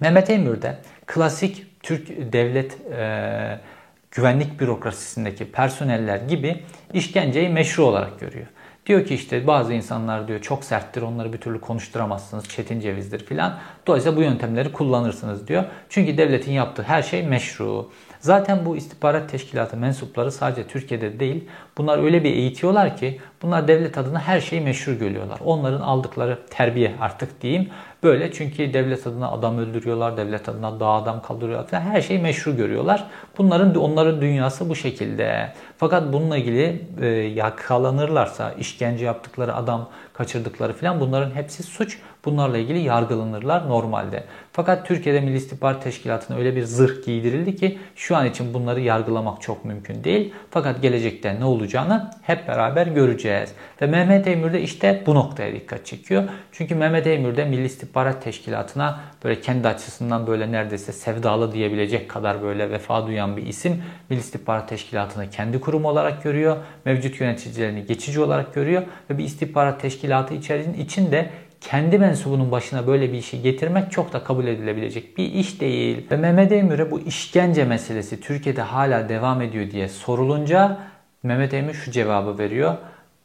Mehmet 0.00 0.30
Emir 0.30 0.62
de 0.62 0.78
klasik 1.06 1.82
Türk 1.82 2.32
devlet 2.32 2.78
e, 2.92 3.60
güvenlik 4.10 4.60
bürokrasisindeki 4.60 5.52
personeller 5.52 6.16
gibi 6.16 6.62
işkenceyi 6.92 7.48
meşru 7.48 7.84
olarak 7.84 8.20
görüyor. 8.20 8.46
Diyor 8.86 9.04
ki 9.06 9.14
işte 9.14 9.46
bazı 9.46 9.72
insanlar 9.72 10.28
diyor 10.28 10.40
çok 10.40 10.64
serttir 10.64 11.02
onları 11.02 11.32
bir 11.32 11.38
türlü 11.38 11.60
konuşturamazsınız 11.60 12.48
çetin 12.48 12.80
cevizdir 12.80 13.26
filan. 13.26 13.58
Dolayısıyla 13.86 14.18
bu 14.18 14.22
yöntemleri 14.22 14.72
kullanırsınız 14.72 15.48
diyor. 15.48 15.64
Çünkü 15.88 16.18
devletin 16.18 16.52
yaptığı 16.52 16.82
her 16.82 17.02
şey 17.02 17.22
meşru. 17.22 17.90
Zaten 18.26 18.64
bu 18.64 18.76
istihbarat 18.76 19.30
teşkilatı 19.30 19.76
mensupları 19.76 20.32
sadece 20.32 20.66
Türkiye'de 20.66 21.20
değil 21.20 21.48
bunlar 21.78 22.04
öyle 22.04 22.24
bir 22.24 22.30
eğitiyorlar 22.30 22.96
ki 22.96 23.20
bunlar 23.42 23.68
devlet 23.68 23.98
adına 23.98 24.20
her 24.20 24.40
şeyi 24.40 24.62
meşru 24.62 24.98
görüyorlar. 24.98 25.38
Onların 25.44 25.80
aldıkları 25.80 26.38
terbiye 26.50 26.94
artık 27.00 27.42
diyeyim 27.42 27.70
böyle 28.02 28.32
çünkü 28.32 28.74
devlet 28.74 29.06
adına 29.06 29.30
adam 29.30 29.58
öldürüyorlar, 29.58 30.16
devlet 30.16 30.48
adına 30.48 30.80
dağ 30.80 30.86
adam 30.86 31.22
kaldırıyorlar 31.22 31.68
falan 31.68 31.80
her 31.80 32.00
şeyi 32.00 32.18
meşru 32.18 32.56
görüyorlar. 32.56 33.06
Bunların 33.38 33.74
onların 33.74 34.20
dünyası 34.20 34.68
bu 34.68 34.74
şekilde. 34.74 35.52
Fakat 35.78 36.12
bununla 36.12 36.36
ilgili 36.36 36.84
e, 37.00 37.06
yakalanırlarsa 37.06 38.52
işkence 38.52 39.04
yaptıkları 39.04 39.54
adam 39.54 39.88
kaçırdıkları 40.14 40.72
falan 40.72 41.00
bunların 41.00 41.30
hepsi 41.30 41.62
suç. 41.62 41.98
Bunlarla 42.26 42.58
ilgili 42.58 42.78
yargılanırlar 42.78 43.68
normalde. 43.68 44.24
Fakat 44.52 44.86
Türkiye'de 44.86 45.20
Milli 45.20 45.36
İstihbarat 45.36 45.82
Teşkilatı'na 45.82 46.36
öyle 46.36 46.56
bir 46.56 46.62
zırh 46.62 47.04
giydirildi 47.04 47.56
ki 47.56 47.78
şu 47.96 48.16
an 48.16 48.26
için 48.26 48.54
bunları 48.54 48.80
yargılamak 48.80 49.42
çok 49.42 49.64
mümkün 49.64 50.04
değil. 50.04 50.32
Fakat 50.50 50.82
gelecekte 50.82 51.40
ne 51.40 51.44
olacağını 51.44 52.10
hep 52.22 52.48
beraber 52.48 52.86
göreceğiz. 52.86 53.52
Ve 53.82 53.86
Mehmet 53.86 54.26
Emir 54.26 54.52
de 54.52 54.62
işte 54.62 55.02
bu 55.06 55.14
noktaya 55.14 55.52
dikkat 55.52 55.86
çekiyor. 55.86 56.22
Çünkü 56.52 56.74
Mehmet 56.74 57.06
Emir 57.06 57.36
de 57.36 57.44
Milli 57.44 57.64
İstihbarat 57.64 58.24
Teşkilatı'na 58.24 59.00
böyle 59.24 59.40
kendi 59.40 59.68
açısından 59.68 60.26
böyle 60.26 60.52
neredeyse 60.52 60.92
sevdalı 60.92 61.52
diyebilecek 61.52 62.10
kadar 62.10 62.42
böyle 62.42 62.70
vefa 62.70 63.06
duyan 63.06 63.36
bir 63.36 63.46
isim. 63.46 63.82
Milli 64.10 64.20
İstihbarat 64.20 64.68
Teşkilatı'nı 64.68 65.30
kendi 65.30 65.60
kurumu 65.60 65.88
olarak 65.88 66.22
görüyor. 66.22 66.56
Mevcut 66.84 67.20
yöneticilerini 67.20 67.86
geçici 67.86 68.20
olarak 68.20 68.54
görüyor. 68.54 68.82
Ve 69.10 69.18
bir 69.18 69.24
istihbarat 69.24 69.80
teşkilatı 69.80 70.34
içinde 70.78 71.30
kendi 71.70 71.98
mensubunun 71.98 72.50
başına 72.50 72.86
böyle 72.86 73.12
bir 73.12 73.18
işi 73.18 73.42
getirmek 73.42 73.92
çok 73.92 74.12
da 74.12 74.24
kabul 74.24 74.46
edilebilecek 74.46 75.18
bir 75.18 75.32
iş 75.32 75.60
değil. 75.60 76.06
Ve 76.10 76.16
Mehmet 76.16 76.52
Emir'e 76.52 76.90
bu 76.90 77.00
işkence 77.00 77.64
meselesi 77.64 78.20
Türkiye'de 78.20 78.62
hala 78.62 79.08
devam 79.08 79.42
ediyor 79.42 79.70
diye 79.70 79.88
sorulunca 79.88 80.78
Mehmet 81.22 81.54
Emir 81.54 81.74
şu 81.74 81.90
cevabı 81.90 82.38
veriyor. 82.38 82.76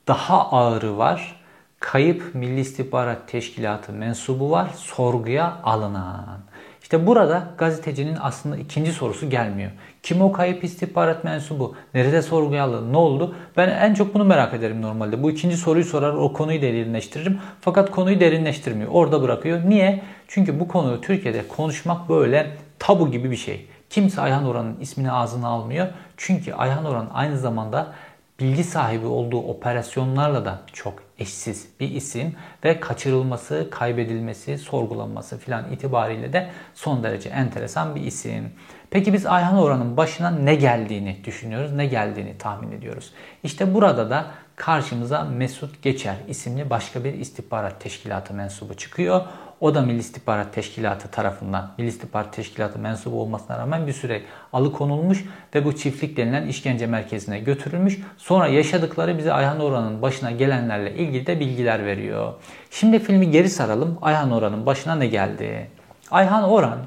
Daha 0.07 0.51
ağırı 0.51 0.97
var. 0.97 1.41
Kayıp 1.79 2.35
Milli 2.35 2.59
İstihbarat 2.59 3.27
Teşkilatı 3.27 3.93
mensubu 3.93 4.51
var. 4.51 4.69
Sorguya 4.75 5.57
alınan. 5.63 6.39
İşte 6.81 7.07
burada 7.07 7.47
gazetecinin 7.57 8.17
aslında 8.21 8.57
ikinci 8.57 8.91
sorusu 8.91 9.29
gelmiyor. 9.29 9.71
Kim 10.03 10.21
o 10.21 10.31
kayıp 10.31 10.63
istihbarat 10.63 11.23
mensubu? 11.23 11.75
Nerede 11.93 12.21
sorguya 12.21 12.63
alındı? 12.63 12.93
Ne 12.93 12.97
oldu? 12.97 13.35
Ben 13.57 13.69
en 13.69 13.93
çok 13.93 14.13
bunu 14.13 14.23
merak 14.23 14.53
ederim 14.53 14.81
normalde. 14.81 15.23
Bu 15.23 15.31
ikinci 15.31 15.57
soruyu 15.57 15.85
sorar, 15.85 16.13
o 16.13 16.33
konuyu 16.33 16.61
derinleştiririm. 16.61 17.39
Fakat 17.61 17.91
konuyu 17.91 18.19
derinleştirmiyor. 18.19 18.91
Orada 18.91 19.21
bırakıyor. 19.21 19.61
Niye? 19.69 20.01
Çünkü 20.27 20.59
bu 20.59 20.67
konuyu 20.67 21.01
Türkiye'de 21.01 21.47
konuşmak 21.47 22.09
böyle 22.09 22.51
tabu 22.79 23.11
gibi 23.11 23.31
bir 23.31 23.35
şey. 23.35 23.67
Kimse 23.89 24.21
Ayhan 24.21 24.45
Oran'ın 24.45 24.79
ismini 24.79 25.11
ağzına 25.11 25.47
almıyor. 25.47 25.87
Çünkü 26.17 26.53
Ayhan 26.53 26.85
Oran 26.85 27.09
aynı 27.13 27.37
zamanda 27.37 27.93
bilgi 28.39 28.63
sahibi 28.63 29.05
olduğu 29.05 29.39
operasyonlarla 29.39 30.45
da 30.45 30.59
çok 30.73 30.93
eşsiz 31.19 31.67
bir 31.79 31.91
isim 31.91 32.35
ve 32.63 32.79
kaçırılması, 32.79 33.67
kaybedilmesi, 33.71 34.57
sorgulanması 34.57 35.37
filan 35.37 35.71
itibariyle 35.71 36.33
de 36.33 36.49
son 36.73 37.03
derece 37.03 37.29
enteresan 37.29 37.95
bir 37.95 38.01
isim. 38.01 38.51
Peki 38.91 39.13
biz 39.13 39.25
Ayhan 39.25 39.57
Orhan'ın 39.57 39.97
başına 39.97 40.31
ne 40.31 40.55
geldiğini 40.55 41.17
düşünüyoruz, 41.23 41.71
ne 41.71 41.85
geldiğini 41.85 42.37
tahmin 42.37 42.71
ediyoruz. 42.71 43.13
İşte 43.43 43.73
burada 43.73 44.09
da 44.09 44.25
karşımıza 44.55 45.23
Mesut 45.23 45.83
Geçer 45.83 46.15
isimli 46.27 46.69
başka 46.69 47.03
bir 47.03 47.13
istihbarat 47.13 47.81
teşkilatı 47.81 48.33
mensubu 48.33 48.73
çıkıyor. 48.73 49.21
O 49.59 49.75
da 49.75 49.81
Milli 49.81 49.99
İstihbarat 49.99 50.53
Teşkilatı 50.53 51.07
tarafından, 51.07 51.71
Milli 51.77 51.87
İstihbarat 51.87 52.33
Teşkilatı 52.33 52.79
mensubu 52.79 53.21
olmasına 53.21 53.57
rağmen 53.57 53.87
bir 53.87 53.93
süre 53.93 54.21
alıkonulmuş 54.53 55.25
ve 55.55 55.65
bu 55.65 55.75
çiftlik 55.75 56.17
denilen 56.17 56.47
işkence 56.47 56.87
merkezine 56.87 57.39
götürülmüş. 57.39 57.99
Sonra 58.17 58.47
yaşadıkları 58.47 59.17
bize 59.17 59.33
Ayhan 59.33 59.59
Orhan'ın 59.59 60.01
başına 60.01 60.31
gelenlerle 60.31 60.95
ilgili 60.95 61.27
de 61.27 61.39
bilgiler 61.39 61.85
veriyor. 61.85 62.33
Şimdi 62.71 62.99
filmi 62.99 63.31
geri 63.31 63.49
saralım. 63.49 63.97
Ayhan 64.01 64.31
Orhan'ın 64.31 64.65
başına 64.65 64.95
ne 64.95 65.07
geldi? 65.07 65.69
Ayhan 66.11 66.43
Orhan 66.43 66.79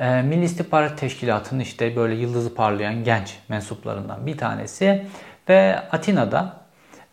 e, 0.00 0.22
Milli 0.22 0.44
İstihbarat 0.44 0.98
Teşkilatı'nın 0.98 1.60
işte 1.60 1.96
böyle 1.96 2.14
yıldızı 2.14 2.54
parlayan 2.54 3.04
genç 3.04 3.38
mensuplarından 3.48 4.26
bir 4.26 4.38
tanesi 4.38 5.06
ve 5.48 5.78
Atina'da 5.92 6.66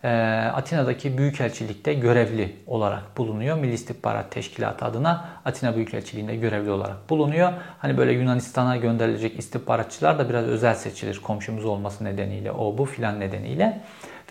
e, 0.04 0.10
Atina'daki 0.54 1.17
Büyükelçilikte 1.17 1.93
görevli 1.93 2.56
olarak 2.67 3.17
bulunuyor. 3.17 3.58
Milli 3.58 3.74
İstihbarat 3.74 4.32
Teşkilatı 4.32 4.86
adına 4.86 5.26
Atina 5.46 5.76
Büyükelçiliğinde 5.76 6.36
görevli 6.36 6.72
olarak 6.72 7.10
bulunuyor. 7.10 7.54
Hani 7.80 7.98
böyle 7.98 8.12
Yunanistan'a 8.13 8.78
gönderilecek 8.78 9.39
istihbaratçılar 9.39 10.19
da 10.19 10.30
biraz 10.30 10.46
özel 10.46 10.76
seçilir 10.76 11.19
komşumuz 11.19 11.65
olması 11.65 12.04
nedeniyle 12.04 12.52
o 12.52 12.78
bu 12.78 12.86
filan 12.86 13.19
nedeniyle. 13.19 13.82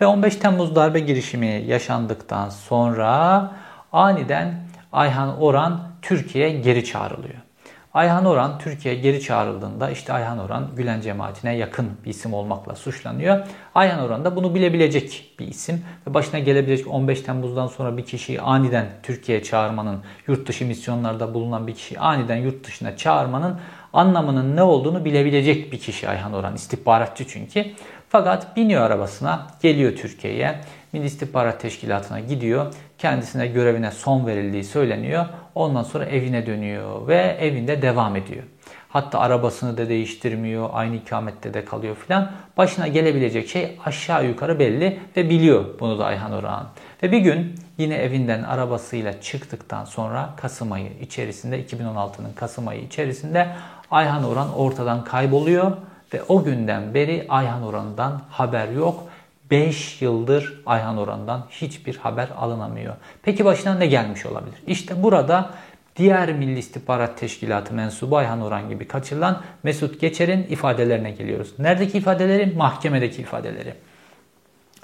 Ve 0.01 0.07
15 0.07 0.37
Temmuz 0.37 0.77
darbe 0.77 1.01
girişimi 1.01 1.47
yaşandıktan 1.67 2.49
sonra 2.49 3.51
aniden 3.93 4.55
Ayhan 4.93 5.41
Oran 5.41 5.81
Türkiye'ye 6.03 6.61
geri 6.61 6.85
çağrılıyor. 6.85 7.52
Ayhan 7.94 8.24
Oran 8.24 8.59
Türkiye'ye 8.59 9.00
geri 9.00 9.20
çağrıldığında 9.20 9.90
işte 9.90 10.12
Ayhan 10.12 10.38
Oran 10.38 10.68
Gülen 10.76 11.00
cemaatine 11.00 11.57
yakın 11.57 11.90
bir 12.05 12.11
isim 12.11 12.35
olmakla 12.35 12.74
suçlanıyor. 12.74 13.46
Ayhan 13.74 14.00
Oran 14.00 14.24
da 14.24 14.37
bunu 14.37 14.55
bilebilecek 14.55 15.35
bir 15.38 15.46
isim 15.46 15.85
ve 16.07 16.14
başına 16.14 16.40
gelebilecek 16.40 16.88
15 16.88 17.20
Temmuz'dan 17.20 17.66
sonra 17.66 17.96
bir 17.96 18.05
kişiyi 18.05 18.40
aniden 18.40 18.87
Türkiye'ye 19.02 19.44
çağırmanın, 19.44 20.00
yurt 20.26 20.48
dışı 20.48 20.66
misyonlarda 20.66 21.35
bulunan 21.35 21.66
bir 21.66 21.74
kişiyi 21.74 21.98
aniden 21.98 22.37
yurt 22.37 22.66
dışına 22.66 22.96
çağırmanın 22.96 23.61
anlamının 23.92 24.57
ne 24.57 24.62
olduğunu 24.62 25.05
bilebilecek 25.05 25.72
bir 25.72 25.78
kişi 25.78 26.09
Ayhan 26.09 26.33
Oran. 26.33 26.55
istihbaratçı 26.55 27.28
çünkü. 27.28 27.64
Fakat 28.09 28.57
biniyor 28.57 28.83
arabasına, 28.83 29.46
geliyor 29.62 29.96
Türkiye'ye. 29.96 30.61
Milli 30.92 31.05
İstihbarat 31.05 31.61
Teşkilatı'na 31.61 32.20
gidiyor. 32.20 32.74
Kendisine 32.98 33.46
görevine 33.46 33.90
son 33.90 34.26
verildiği 34.26 34.64
söyleniyor. 34.64 35.26
Ondan 35.55 35.83
sonra 35.83 36.05
evine 36.05 36.47
dönüyor 36.47 37.09
ve 37.09 37.37
evinde 37.41 37.83
devam 37.83 38.17
ediyor. 38.17 38.43
Hatta 38.88 39.19
arabasını 39.19 39.79
da 39.79 39.88
değiştirmiyor, 39.88 40.69
aynı 40.73 40.97
ikamette 40.97 41.55
de 41.55 41.65
kalıyor 41.65 41.97
filan. 41.97 42.31
Başına 42.57 42.88
gelebilecek 42.88 43.49
şey 43.49 43.79
aşağı 43.85 44.27
yukarı 44.27 44.59
belli 44.59 44.99
ve 45.17 45.31
biliyor 45.31 45.65
bunu 45.81 45.99
da 45.99 46.05
Ayhan 46.05 46.33
Oran. 46.33 46.69
Ve 47.03 47.12
bir 47.12 47.19
gün 47.19 47.55
yine 47.79 47.95
evinden 47.95 48.43
arabasıyla 48.43 49.21
çıktıktan 49.21 49.85
sonra 49.85 50.31
Kasım 50.37 50.73
ayı 50.73 50.91
içerisinde 51.01 51.65
2016'nın 51.65 52.33
Kasım 52.37 52.69
ayı 52.69 52.83
içerisinde 52.83 53.49
Ayhan 53.91 54.25
Oran 54.25 54.55
ortadan 54.55 55.05
kayboluyor 55.05 55.73
ve 56.15 56.23
o 56.29 56.45
günden 56.45 56.95
beri 56.95 57.27
Ayhan 57.29 57.62
Oran'dan 57.62 58.21
haber 58.31 58.69
yok. 58.69 59.05
5 59.53 60.03
yıldır 60.03 60.62
Ayhan 60.67 60.99
Oran'dan 60.99 61.47
hiçbir 61.51 61.97
haber 61.97 62.29
alınamıyor. 62.37 62.95
Peki 63.23 63.45
başına 63.45 63.75
ne 63.75 63.87
gelmiş 63.87 64.27
olabilir? 64.27 64.59
İşte 64.67 65.03
burada 65.03 65.51
diğer 65.97 66.33
Milli 66.33 66.59
İstihbarat 66.59 67.19
Teşkilatı 67.19 67.75
mensubu 67.75 68.17
Ayhan 68.17 68.41
Oran 68.41 68.69
gibi 68.69 68.88
kaçırılan 68.88 69.43
Mesut 69.62 70.01
Geçer'in 70.01 70.43
ifadelerine 70.43 71.11
geliyoruz. 71.11 71.55
Neredeki 71.59 71.99
ifadeleri? 71.99 72.57
Mahkemedeki 72.57 73.23
ifadeleri. 73.23 73.75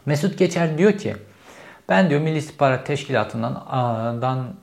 Mesut 0.07 0.38
Geçer 0.38 0.78
diyor 0.78 0.92
ki 0.92 1.16
ben 1.88 2.11
diyor 2.11 2.20
Milli 2.20 2.37
İstihbarat 2.37 2.87
Teşkilatı'ndan 2.87 4.54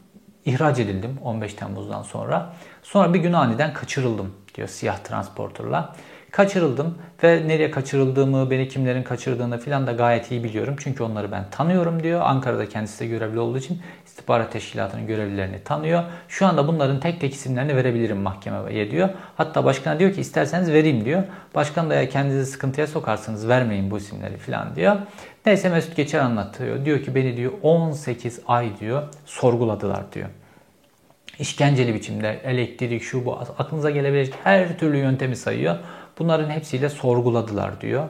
ihraç 0.45 0.79
edildim 0.79 1.17
15 1.23 1.53
Temmuz'dan 1.53 2.03
sonra. 2.03 2.53
Sonra 2.83 3.13
bir 3.13 3.19
gün 3.19 3.33
aniden 3.33 3.73
kaçırıldım 3.73 4.33
diyor 4.55 4.67
siyah 4.67 4.97
transporterla. 4.97 5.95
Kaçırıldım 6.35 6.97
ve 7.23 7.47
nereye 7.47 7.71
kaçırıldığımı, 7.71 8.51
beni 8.51 8.67
kimlerin 8.67 9.03
kaçırdığını 9.03 9.57
filan 9.57 9.87
da 9.87 9.91
gayet 9.91 10.31
iyi 10.31 10.43
biliyorum. 10.43 10.75
Çünkü 10.79 11.03
onları 11.03 11.31
ben 11.31 11.49
tanıyorum 11.51 12.03
diyor. 12.03 12.21
Ankara'da 12.23 12.69
kendisi 12.69 12.99
de 12.99 13.07
görevli 13.07 13.39
olduğu 13.39 13.57
için 13.57 13.81
istihbarat 14.05 14.51
teşkilatının 14.51 15.07
görevlilerini 15.07 15.63
tanıyor. 15.63 16.03
Şu 16.27 16.45
anda 16.45 16.67
bunların 16.67 16.99
tek 16.99 17.21
tek 17.21 17.33
isimlerini 17.33 17.75
verebilirim 17.75 18.17
mahkemeye 18.17 18.91
diyor. 18.91 19.09
Hatta 19.37 19.65
başkana 19.65 19.99
diyor 19.99 20.13
ki 20.13 20.21
isterseniz 20.21 20.71
vereyim 20.71 21.05
diyor. 21.05 21.23
Başkan 21.55 21.89
da 21.89 21.95
ya 21.95 22.09
kendinizi 22.09 22.51
sıkıntıya 22.51 22.87
sokarsınız 22.87 23.47
vermeyin 23.47 23.91
bu 23.91 23.97
isimleri 23.97 24.37
filan 24.37 24.75
diyor. 24.75 24.95
Neyse 25.45 25.69
Mesut 25.69 25.95
Geçer 25.95 26.19
anlatıyor. 26.19 26.85
Diyor 26.85 27.03
ki 27.03 27.15
beni 27.15 27.37
diyor 27.37 27.51
18 27.61 28.39
ay 28.47 28.79
diyor 28.79 29.03
sorguladılar 29.25 30.11
diyor 30.13 30.29
işkenceli 31.39 31.93
biçimde 31.93 32.41
elektrik 32.43 33.03
şu 33.03 33.25
bu 33.25 33.33
aklınıza 33.33 33.89
gelebilecek 33.89 34.33
her 34.43 34.79
türlü 34.79 34.97
yöntemi 34.97 35.35
sayıyor. 35.35 35.75
Bunların 36.19 36.49
hepsiyle 36.49 36.89
sorguladılar 36.89 37.81
diyor. 37.81 38.03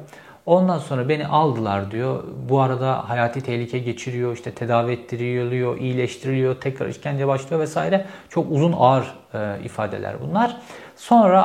Ondan 0.45 0.77
sonra 0.77 1.09
beni 1.09 1.27
aldılar 1.27 1.91
diyor. 1.91 2.23
Bu 2.49 2.61
arada 2.61 3.09
hayati 3.09 3.41
tehlike 3.41 3.79
geçiriyor, 3.79 4.33
işte 4.33 4.51
tedavi 4.51 4.91
ettiriliyor, 4.91 5.77
iyileştiriliyor, 5.77 6.55
tekrar 6.55 6.87
işkence 6.87 7.27
başlıyor 7.27 7.61
vesaire. 7.61 8.05
Çok 8.29 8.51
uzun 8.51 8.73
ağır 8.77 9.13
e, 9.33 9.63
ifadeler 9.63 10.15
bunlar. 10.21 10.57
Sonra 10.95 11.41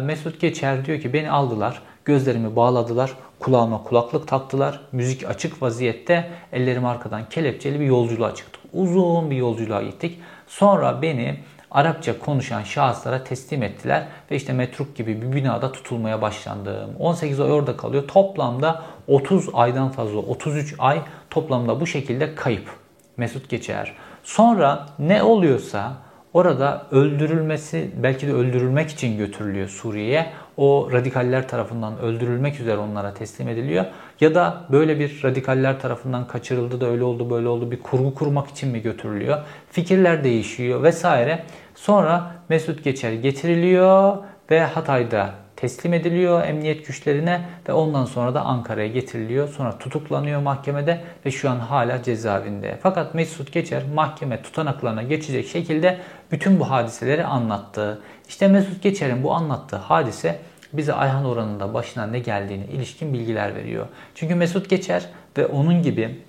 e, 0.00 0.04
Mesut 0.04 0.40
Geçer 0.40 0.84
diyor 0.84 1.00
ki 1.00 1.12
beni 1.12 1.30
aldılar, 1.30 1.82
gözlerimi 2.04 2.56
bağladılar, 2.56 3.12
kulağıma 3.38 3.82
kulaklık 3.82 4.28
taktılar, 4.28 4.80
müzik 4.92 5.28
açık 5.28 5.62
vaziyette 5.62 6.30
ellerim 6.52 6.86
arkadan 6.86 7.28
kelepçeli 7.28 7.80
bir 7.80 7.86
yolculuğa 7.86 8.34
çıktı. 8.34 8.58
Uzun 8.72 9.30
bir 9.30 9.36
yolculuğa 9.36 9.82
gittik. 9.82 10.20
Sonra 10.46 11.02
beni 11.02 11.36
Arapça 11.74 12.18
konuşan 12.18 12.62
şahıslara 12.62 13.24
teslim 13.24 13.62
ettiler 13.62 14.06
ve 14.30 14.36
işte 14.36 14.52
metruk 14.52 14.96
gibi 14.96 15.22
bir 15.22 15.32
binada 15.32 15.72
tutulmaya 15.72 16.22
başlandım. 16.22 16.96
18 16.98 17.40
ay 17.40 17.52
orada 17.52 17.76
kalıyor. 17.76 18.08
Toplamda 18.08 18.82
30 19.08 19.48
aydan 19.52 19.88
fazla 19.88 20.18
33 20.18 20.74
ay 20.78 21.02
toplamda 21.30 21.80
bu 21.80 21.86
şekilde 21.86 22.34
kayıp. 22.34 22.70
Mesut 23.16 23.48
Geçer. 23.48 23.92
Sonra 24.24 24.86
ne 24.98 25.22
oluyorsa 25.22 25.92
orada 26.34 26.86
öldürülmesi 26.90 27.90
belki 28.02 28.26
de 28.26 28.32
öldürülmek 28.32 28.90
için 28.90 29.18
götürülüyor 29.18 29.68
Suriye'ye. 29.68 30.26
O 30.56 30.88
radikaller 30.92 31.48
tarafından 31.48 31.98
öldürülmek 31.98 32.60
üzere 32.60 32.76
onlara 32.76 33.14
teslim 33.14 33.48
ediliyor. 33.48 33.84
Ya 34.20 34.34
da 34.34 34.64
böyle 34.72 34.98
bir 34.98 35.20
radikaller 35.24 35.80
tarafından 35.80 36.26
kaçırıldı 36.26 36.80
da 36.80 36.86
öyle 36.86 37.04
oldu 37.04 37.30
böyle 37.30 37.48
oldu 37.48 37.70
bir 37.70 37.80
kurgu 37.80 38.14
kurmak 38.14 38.48
için 38.48 38.68
mi 38.68 38.82
götürülüyor? 38.82 39.38
Fikirler 39.70 40.24
değişiyor 40.24 40.82
vesaire. 40.82 41.42
Sonra 41.74 42.30
Mesut 42.48 42.84
Geçer 42.84 43.12
getiriliyor 43.12 44.16
ve 44.50 44.60
Hatay'da 44.60 45.43
teslim 45.56 45.94
ediliyor 45.94 46.44
emniyet 46.44 46.86
güçlerine 46.86 47.40
ve 47.68 47.72
ondan 47.72 48.04
sonra 48.04 48.34
da 48.34 48.42
Ankara'ya 48.42 48.88
getiriliyor. 48.88 49.48
Sonra 49.48 49.78
tutuklanıyor 49.78 50.40
mahkemede 50.40 51.00
ve 51.26 51.30
şu 51.30 51.50
an 51.50 51.58
hala 51.58 52.02
cezaevinde. 52.02 52.78
Fakat 52.82 53.14
Mesut 53.14 53.52
Geçer 53.52 53.82
mahkeme 53.94 54.42
tutanaklarına 54.42 55.02
geçecek 55.02 55.48
şekilde 55.48 55.98
bütün 56.32 56.60
bu 56.60 56.70
hadiseleri 56.70 57.24
anlattı. 57.24 58.02
İşte 58.28 58.48
Mesut 58.48 58.82
Geçer'in 58.82 59.22
bu 59.22 59.32
anlattığı 59.32 59.76
hadise 59.76 60.38
bize 60.72 60.92
Ayhan 60.92 61.24
Oran'ın 61.24 61.74
başına 61.74 62.06
ne 62.06 62.18
geldiğini 62.18 62.64
ilişkin 62.64 63.12
bilgiler 63.12 63.54
veriyor. 63.54 63.86
Çünkü 64.14 64.34
Mesut 64.34 64.70
Geçer 64.70 65.06
ve 65.38 65.46
onun 65.46 65.82
gibi 65.82 66.20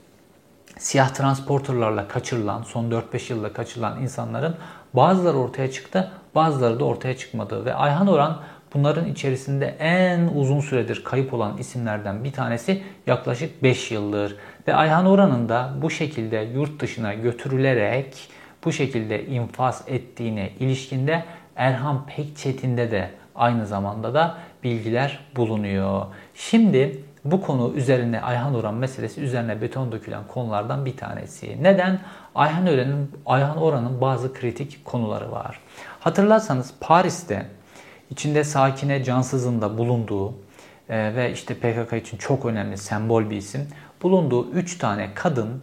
siyah 0.77 1.09
transporterlarla 1.09 2.07
kaçırılan, 2.07 2.63
son 2.63 2.91
4-5 2.91 3.33
yılda 3.33 3.53
kaçırılan 3.53 4.01
insanların 4.01 4.55
bazıları 4.93 5.37
ortaya 5.37 5.71
çıktı, 5.71 6.11
bazıları 6.35 6.79
da 6.79 6.85
ortaya 6.85 7.17
çıkmadı. 7.17 7.65
Ve 7.65 7.73
Ayhan 7.73 8.07
Oran 8.07 8.41
bunların 8.75 9.07
içerisinde 9.07 9.75
en 9.79 10.27
uzun 10.35 10.59
süredir 10.59 11.03
kayıp 11.03 11.33
olan 11.33 11.57
isimlerden 11.57 12.23
bir 12.23 12.31
tanesi 12.31 12.83
yaklaşık 13.07 13.63
5 13.63 13.91
yıldır. 13.91 14.35
Ve 14.67 14.75
Ayhan 14.75 15.05
Oran'ın 15.05 15.49
da 15.49 15.73
bu 15.81 15.89
şekilde 15.89 16.37
yurt 16.37 16.79
dışına 16.79 17.13
götürülerek 17.13 18.29
bu 18.65 18.71
şekilde 18.71 19.25
infaz 19.25 19.83
ettiğine 19.87 20.49
ilişkinde 20.59 21.23
Erhan 21.55 22.05
Pekçetin'de 22.05 22.91
de 22.91 23.09
aynı 23.35 23.65
zamanda 23.65 24.13
da 24.13 24.37
bilgiler 24.63 25.19
bulunuyor. 25.35 26.05
Şimdi 26.33 27.03
bu 27.25 27.41
konu 27.41 27.73
üzerine 27.75 28.21
Ayhan 28.21 28.55
Oran 28.55 28.73
meselesi 28.73 29.21
üzerine 29.21 29.61
beton 29.61 29.91
dökülen 29.91 30.27
konulardan 30.27 30.85
bir 30.85 30.97
tanesi. 30.97 31.63
Neden? 31.63 31.99
Ayhan 32.35 32.67
Oran'ın 32.67 33.11
Ayhan 33.25 33.57
Oran'ın 33.57 34.01
bazı 34.01 34.33
kritik 34.33 34.85
konuları 34.85 35.31
var. 35.31 35.59
Hatırlarsanız 35.99 36.73
Paris'te 36.79 37.45
içinde 38.09 38.43
Sakine 38.43 39.03
Cansız'ın 39.03 39.61
da 39.61 39.77
bulunduğu 39.77 40.33
e, 40.89 41.15
ve 41.15 41.31
işte 41.31 41.53
PKK 41.53 41.93
için 41.93 42.17
çok 42.17 42.45
önemli 42.45 42.77
sembol 42.77 43.29
bir 43.29 43.37
isim 43.37 43.67
bulunduğu 44.01 44.51
3 44.51 44.77
tane 44.77 45.13
kadın 45.15 45.61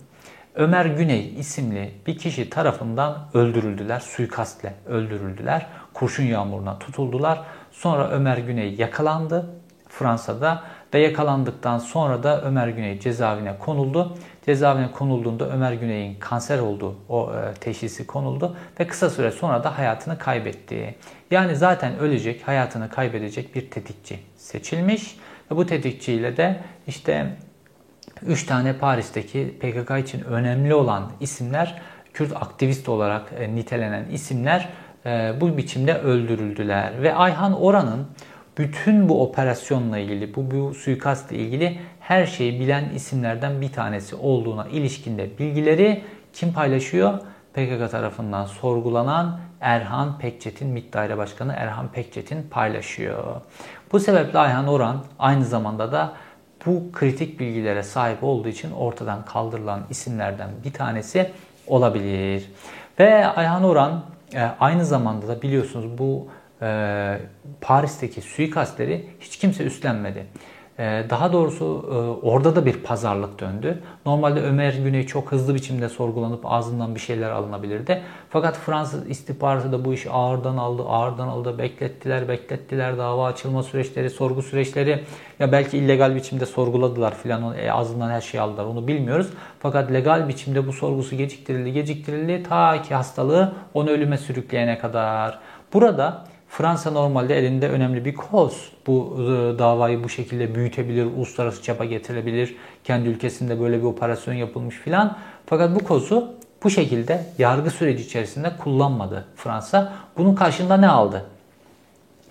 Ömer 0.54 0.86
Güney 0.86 1.34
isimli 1.38 1.94
bir 2.06 2.18
kişi 2.18 2.50
tarafından 2.50 3.28
öldürüldüler, 3.34 4.00
suikastle 4.00 4.74
öldürüldüler. 4.86 5.66
Kurşun 5.94 6.24
yağmuruna 6.24 6.78
tutuldular. 6.78 7.42
Sonra 7.70 8.10
Ömer 8.10 8.38
Güney 8.38 8.74
yakalandı 8.74 9.46
Fransa'da 9.88 10.64
ve 10.94 11.00
yakalandıktan 11.00 11.78
sonra 11.78 12.22
da 12.22 12.42
Ömer 12.42 12.68
Güney 12.68 13.00
cezaevine 13.00 13.58
konuldu. 13.58 14.16
Cezaevine 14.46 14.90
konulduğunda 14.92 15.48
Ömer 15.48 15.72
Güney'in 15.72 16.14
kanser 16.20 16.58
olduğu 16.58 16.94
o 17.08 17.32
e, 17.32 17.54
teşhisi 17.54 18.06
konuldu 18.06 18.56
ve 18.80 18.86
kısa 18.86 19.10
süre 19.10 19.30
sonra 19.30 19.64
da 19.64 19.78
hayatını 19.78 20.18
kaybetti. 20.18 20.94
Yani 21.30 21.56
zaten 21.56 21.98
ölecek, 21.98 22.48
hayatını 22.48 22.90
kaybedecek 22.90 23.54
bir 23.54 23.70
tetikçi 23.70 24.18
seçilmiş 24.36 25.16
ve 25.50 25.56
bu 25.56 25.66
tetikçiyle 25.66 26.36
de 26.36 26.60
işte 26.86 27.36
3 28.26 28.46
tane 28.46 28.72
Paris'teki 28.72 29.58
PKK 29.60 29.98
için 29.98 30.24
önemli 30.24 30.74
olan 30.74 31.12
isimler, 31.20 31.82
Kürt 32.12 32.36
aktivist 32.36 32.88
olarak 32.88 33.22
e, 33.38 33.54
nitelenen 33.54 34.04
isimler 34.04 34.68
e, 35.06 35.32
bu 35.40 35.56
biçimde 35.56 35.94
öldürüldüler. 35.94 37.02
Ve 37.02 37.14
Ayhan 37.14 37.60
Oran'ın 37.60 38.06
bütün 38.58 39.08
bu 39.08 39.22
operasyonla 39.22 39.98
ilgili, 39.98 40.34
bu, 40.34 40.50
bu 40.50 40.74
suikastla 40.74 41.36
ilgili 41.36 41.78
her 42.00 42.26
şeyi 42.26 42.60
bilen 42.60 42.84
isimlerden 42.94 43.60
bir 43.60 43.72
tanesi 43.72 44.16
olduğuna 44.16 44.66
ilişkinde 44.68 45.38
bilgileri 45.38 46.04
kim 46.32 46.52
paylaşıyor? 46.52 47.18
PKK 47.54 47.90
tarafından 47.90 48.46
sorgulanan 48.46 49.40
Erhan 49.60 50.18
Pekçet'in 50.18 50.68
MİT 50.68 50.92
Daire 50.92 51.16
Başkanı 51.16 51.52
Erhan 51.52 51.88
Pekçet'in 51.88 52.42
paylaşıyor. 52.50 53.40
Bu 53.92 54.00
sebeple 54.00 54.38
Ayhan 54.38 54.68
Oran 54.68 55.04
aynı 55.18 55.44
zamanda 55.44 55.92
da 55.92 56.12
bu 56.66 56.92
kritik 56.92 57.40
bilgilere 57.40 57.82
sahip 57.82 58.24
olduğu 58.24 58.48
için 58.48 58.70
ortadan 58.70 59.24
kaldırılan 59.24 59.80
isimlerden 59.90 60.50
bir 60.64 60.72
tanesi 60.72 61.30
olabilir. 61.66 62.50
Ve 62.98 63.26
Ayhan 63.26 63.64
Oran 63.64 64.04
e, 64.34 64.40
aynı 64.60 64.84
zamanda 64.84 65.28
da 65.28 65.42
biliyorsunuz 65.42 65.98
bu 65.98 66.28
e, 66.62 67.18
Paris'teki 67.62 68.20
suikastleri 68.20 69.06
hiç 69.20 69.36
kimse 69.38 69.64
üstlenmedi. 69.64 70.26
Ee, 70.78 71.04
Daha 71.10 71.32
doğrusu 71.32 71.64
e, 71.92 72.26
orada 72.26 72.56
da 72.56 72.66
bir 72.66 72.72
pazarlık 72.72 73.40
döndü. 73.40 73.82
Normalde 74.06 74.40
Ömer 74.42 74.72
Güney 74.74 75.06
çok 75.06 75.32
hızlı 75.32 75.54
biçimde 75.54 75.88
sorgulanıp 75.88 76.40
ağzından 76.44 76.94
bir 76.94 77.00
şeyler 77.00 77.30
alınabilirdi. 77.30 78.02
Fakat 78.30 78.56
Fransız 78.56 79.10
istihbaratı 79.10 79.72
da 79.72 79.84
bu 79.84 79.94
işi 79.94 80.10
ağırdan 80.10 80.56
aldı, 80.56 80.82
ağırdan 80.82 81.28
aldı. 81.28 81.58
Beklettiler, 81.58 82.28
beklettiler. 82.28 82.98
Dava 82.98 83.26
açılma 83.26 83.62
süreçleri, 83.62 84.10
sorgu 84.10 84.42
süreçleri. 84.42 85.04
Ya 85.38 85.52
belki 85.52 85.78
illegal 85.78 86.14
biçimde 86.14 86.46
sorguladılar 86.46 87.14
filan. 87.14 87.58
E, 87.58 87.72
ağzından 87.72 88.10
her 88.10 88.20
şeyi 88.20 88.40
aldılar. 88.40 88.64
Onu 88.64 88.86
bilmiyoruz. 88.88 89.26
Fakat 89.60 89.92
legal 89.92 90.28
biçimde 90.28 90.66
bu 90.66 90.72
sorgusu 90.72 91.16
geciktirildi, 91.16 91.72
geciktirildi. 91.72 92.42
Ta 92.42 92.82
ki 92.82 92.94
hastalığı 92.94 93.52
onu 93.74 93.90
ölüme 93.90 94.18
sürükleyene 94.18 94.78
kadar. 94.78 95.38
Burada 95.72 96.24
Fransa 96.52 96.90
normalde 96.90 97.38
elinde 97.38 97.68
önemli 97.68 98.04
bir 98.04 98.14
koz. 98.14 98.72
Bu 98.86 99.16
e, 99.20 99.58
davayı 99.58 100.04
bu 100.04 100.08
şekilde 100.08 100.54
büyütebilir, 100.54 101.04
uluslararası 101.04 101.62
çapa 101.62 101.84
getirebilir. 101.84 102.56
Kendi 102.84 103.08
ülkesinde 103.08 103.60
böyle 103.60 103.78
bir 103.78 103.84
operasyon 103.84 104.34
yapılmış 104.34 104.76
filan. 104.76 105.16
Fakat 105.46 105.74
bu 105.74 105.84
kozu 105.84 106.34
bu 106.64 106.70
şekilde 106.70 107.26
yargı 107.38 107.70
süreci 107.70 108.02
içerisinde 108.02 108.52
kullanmadı 108.58 109.24
Fransa. 109.36 109.92
Bunun 110.18 110.34
karşında 110.34 110.76
ne 110.76 110.88
aldı? 110.88 111.24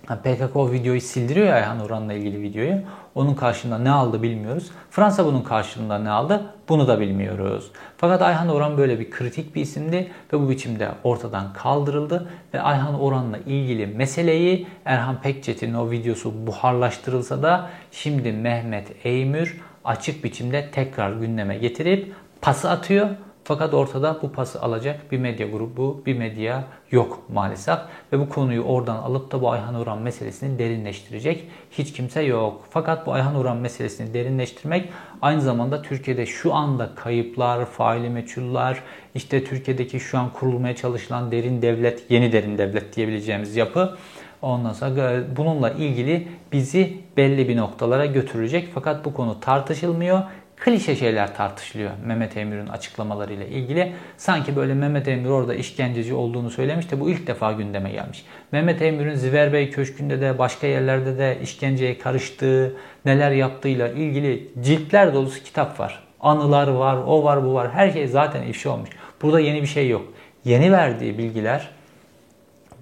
PKK 0.06 0.56
o 0.56 0.72
videoyu 0.72 1.00
sildiriyor 1.00 1.46
ya 1.46 1.54
Ayhan 1.54 1.80
Oran'la 1.80 2.12
ilgili 2.12 2.42
videoyu. 2.42 2.78
Onun 3.14 3.34
karşında 3.34 3.78
ne 3.78 3.90
aldı 3.90 4.22
bilmiyoruz. 4.22 4.70
Fransa 4.90 5.26
bunun 5.26 5.42
karşılığında 5.42 5.98
ne 5.98 6.10
aldı 6.10 6.42
bunu 6.68 6.88
da 6.88 7.00
bilmiyoruz. 7.00 7.70
Fakat 7.96 8.22
Ayhan 8.22 8.48
Oran 8.48 8.78
böyle 8.78 9.00
bir 9.00 9.10
kritik 9.10 9.54
bir 9.54 9.60
isimdi 9.60 10.10
ve 10.32 10.40
bu 10.40 10.50
biçimde 10.50 10.88
ortadan 11.04 11.52
kaldırıldı. 11.52 12.28
Ve 12.54 12.60
Ayhan 12.60 13.00
Oran'la 13.00 13.38
ilgili 13.38 13.86
meseleyi 13.86 14.66
Erhan 14.84 15.20
Pekçetin'in 15.20 15.74
o 15.74 15.90
videosu 15.90 16.46
buharlaştırılsa 16.46 17.42
da 17.42 17.70
şimdi 17.90 18.32
Mehmet 18.32 19.06
Eymür 19.06 19.60
açık 19.84 20.24
biçimde 20.24 20.70
tekrar 20.70 21.12
gündeme 21.12 21.58
getirip 21.58 22.12
pası 22.40 22.70
atıyor. 22.70 23.08
Fakat 23.52 23.74
ortada 23.74 24.18
bu 24.22 24.32
pası 24.32 24.62
alacak 24.62 25.12
bir 25.12 25.18
medya 25.18 25.46
grubu, 25.46 26.02
bir 26.06 26.18
medya 26.18 26.64
yok 26.90 27.22
maalesef. 27.32 27.78
Ve 28.12 28.18
bu 28.18 28.28
konuyu 28.28 28.62
oradan 28.62 28.96
alıp 28.96 29.32
da 29.32 29.40
bu 29.42 29.50
Ayhan 29.50 29.74
Uran 29.74 29.98
meselesini 29.98 30.58
derinleştirecek 30.58 31.44
hiç 31.70 31.92
kimse 31.92 32.22
yok. 32.22 32.64
Fakat 32.70 33.06
bu 33.06 33.12
Ayhan 33.12 33.34
Uran 33.34 33.56
meselesini 33.56 34.14
derinleştirmek 34.14 34.88
aynı 35.22 35.40
zamanda 35.40 35.82
Türkiye'de 35.82 36.26
şu 36.26 36.54
anda 36.54 36.94
kayıplar, 36.94 37.64
faili 37.64 38.10
meçhuller, 38.10 38.78
işte 39.14 39.44
Türkiye'deki 39.44 40.00
şu 40.00 40.18
an 40.18 40.32
kurulmaya 40.32 40.76
çalışılan 40.76 41.30
derin 41.30 41.62
devlet, 41.62 42.10
yeni 42.10 42.32
derin 42.32 42.58
devlet 42.58 42.96
diyebileceğimiz 42.96 43.56
yapı 43.56 43.96
Ondan 44.42 44.72
sonra 44.72 45.22
bununla 45.36 45.70
ilgili 45.70 46.28
bizi 46.52 46.96
belli 47.16 47.48
bir 47.48 47.56
noktalara 47.56 48.06
götürecek. 48.06 48.68
Fakat 48.74 49.04
bu 49.04 49.14
konu 49.14 49.40
tartışılmıyor 49.40 50.22
klişe 50.64 50.96
şeyler 50.96 51.34
tartışılıyor 51.36 51.90
Mehmet 52.04 52.36
Emir'in 52.36 52.66
açıklamalarıyla 52.66 53.46
ilgili. 53.46 53.92
Sanki 54.16 54.56
böyle 54.56 54.74
Mehmet 54.74 55.08
Emir 55.08 55.28
orada 55.28 55.54
işkenceci 55.54 56.14
olduğunu 56.14 56.50
söylemiş 56.50 56.90
de 56.90 57.00
bu 57.00 57.10
ilk 57.10 57.26
defa 57.26 57.52
gündeme 57.52 57.90
gelmiş. 57.90 58.24
Mehmet 58.52 58.82
Emir'in 58.82 59.14
Ziverbey 59.14 59.70
Köşkü'nde 59.70 60.20
de 60.20 60.38
başka 60.38 60.66
yerlerde 60.66 61.18
de 61.18 61.38
işkenceye 61.42 61.98
karıştığı, 61.98 62.76
neler 63.04 63.30
yaptığıyla 63.30 63.88
ilgili 63.88 64.48
ciltler 64.62 65.14
dolusu 65.14 65.44
kitap 65.44 65.80
var. 65.80 66.02
Anılar 66.20 66.68
var, 66.68 66.96
o 67.06 67.24
var, 67.24 67.44
bu 67.44 67.54
var. 67.54 67.70
Her 67.70 67.90
şey 67.90 68.06
zaten 68.06 68.42
ifşa 68.42 68.70
olmuş. 68.70 68.90
Burada 69.22 69.40
yeni 69.40 69.62
bir 69.62 69.66
şey 69.66 69.88
yok. 69.88 70.12
Yeni 70.44 70.72
verdiği 70.72 71.18
bilgiler 71.18 71.70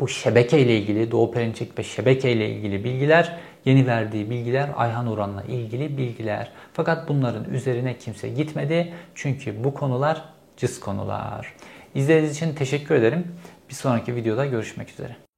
bu 0.01 0.09
şebeke 0.09 0.61
ile 0.61 0.76
ilgili 0.76 1.11
Doğu 1.11 1.33
Perinçek 1.33 1.78
ve 1.78 1.83
şebeke 1.83 2.33
ile 2.33 2.51
ilgili 2.51 2.85
bilgiler 2.85 3.37
yeni 3.65 3.87
verdiği 3.87 4.31
bilgiler 4.31 4.71
Ayhan 4.77 5.07
Uran'la 5.07 5.43
ilgili 5.43 5.99
bilgiler. 5.99 6.53
Fakat 6.73 7.09
bunların 7.09 7.45
üzerine 7.55 7.99
kimse 7.99 8.29
gitmedi. 8.29 8.93
Çünkü 9.15 9.65
bu 9.65 9.75
konular 9.75 10.25
cız 10.57 10.81
konular. 10.81 11.55
İzlediğiniz 11.95 12.37
için 12.37 12.55
teşekkür 12.55 12.95
ederim. 12.95 13.27
Bir 13.69 13.75
sonraki 13.75 14.17
videoda 14.17 14.47
görüşmek 14.47 14.91
üzere. 14.91 15.30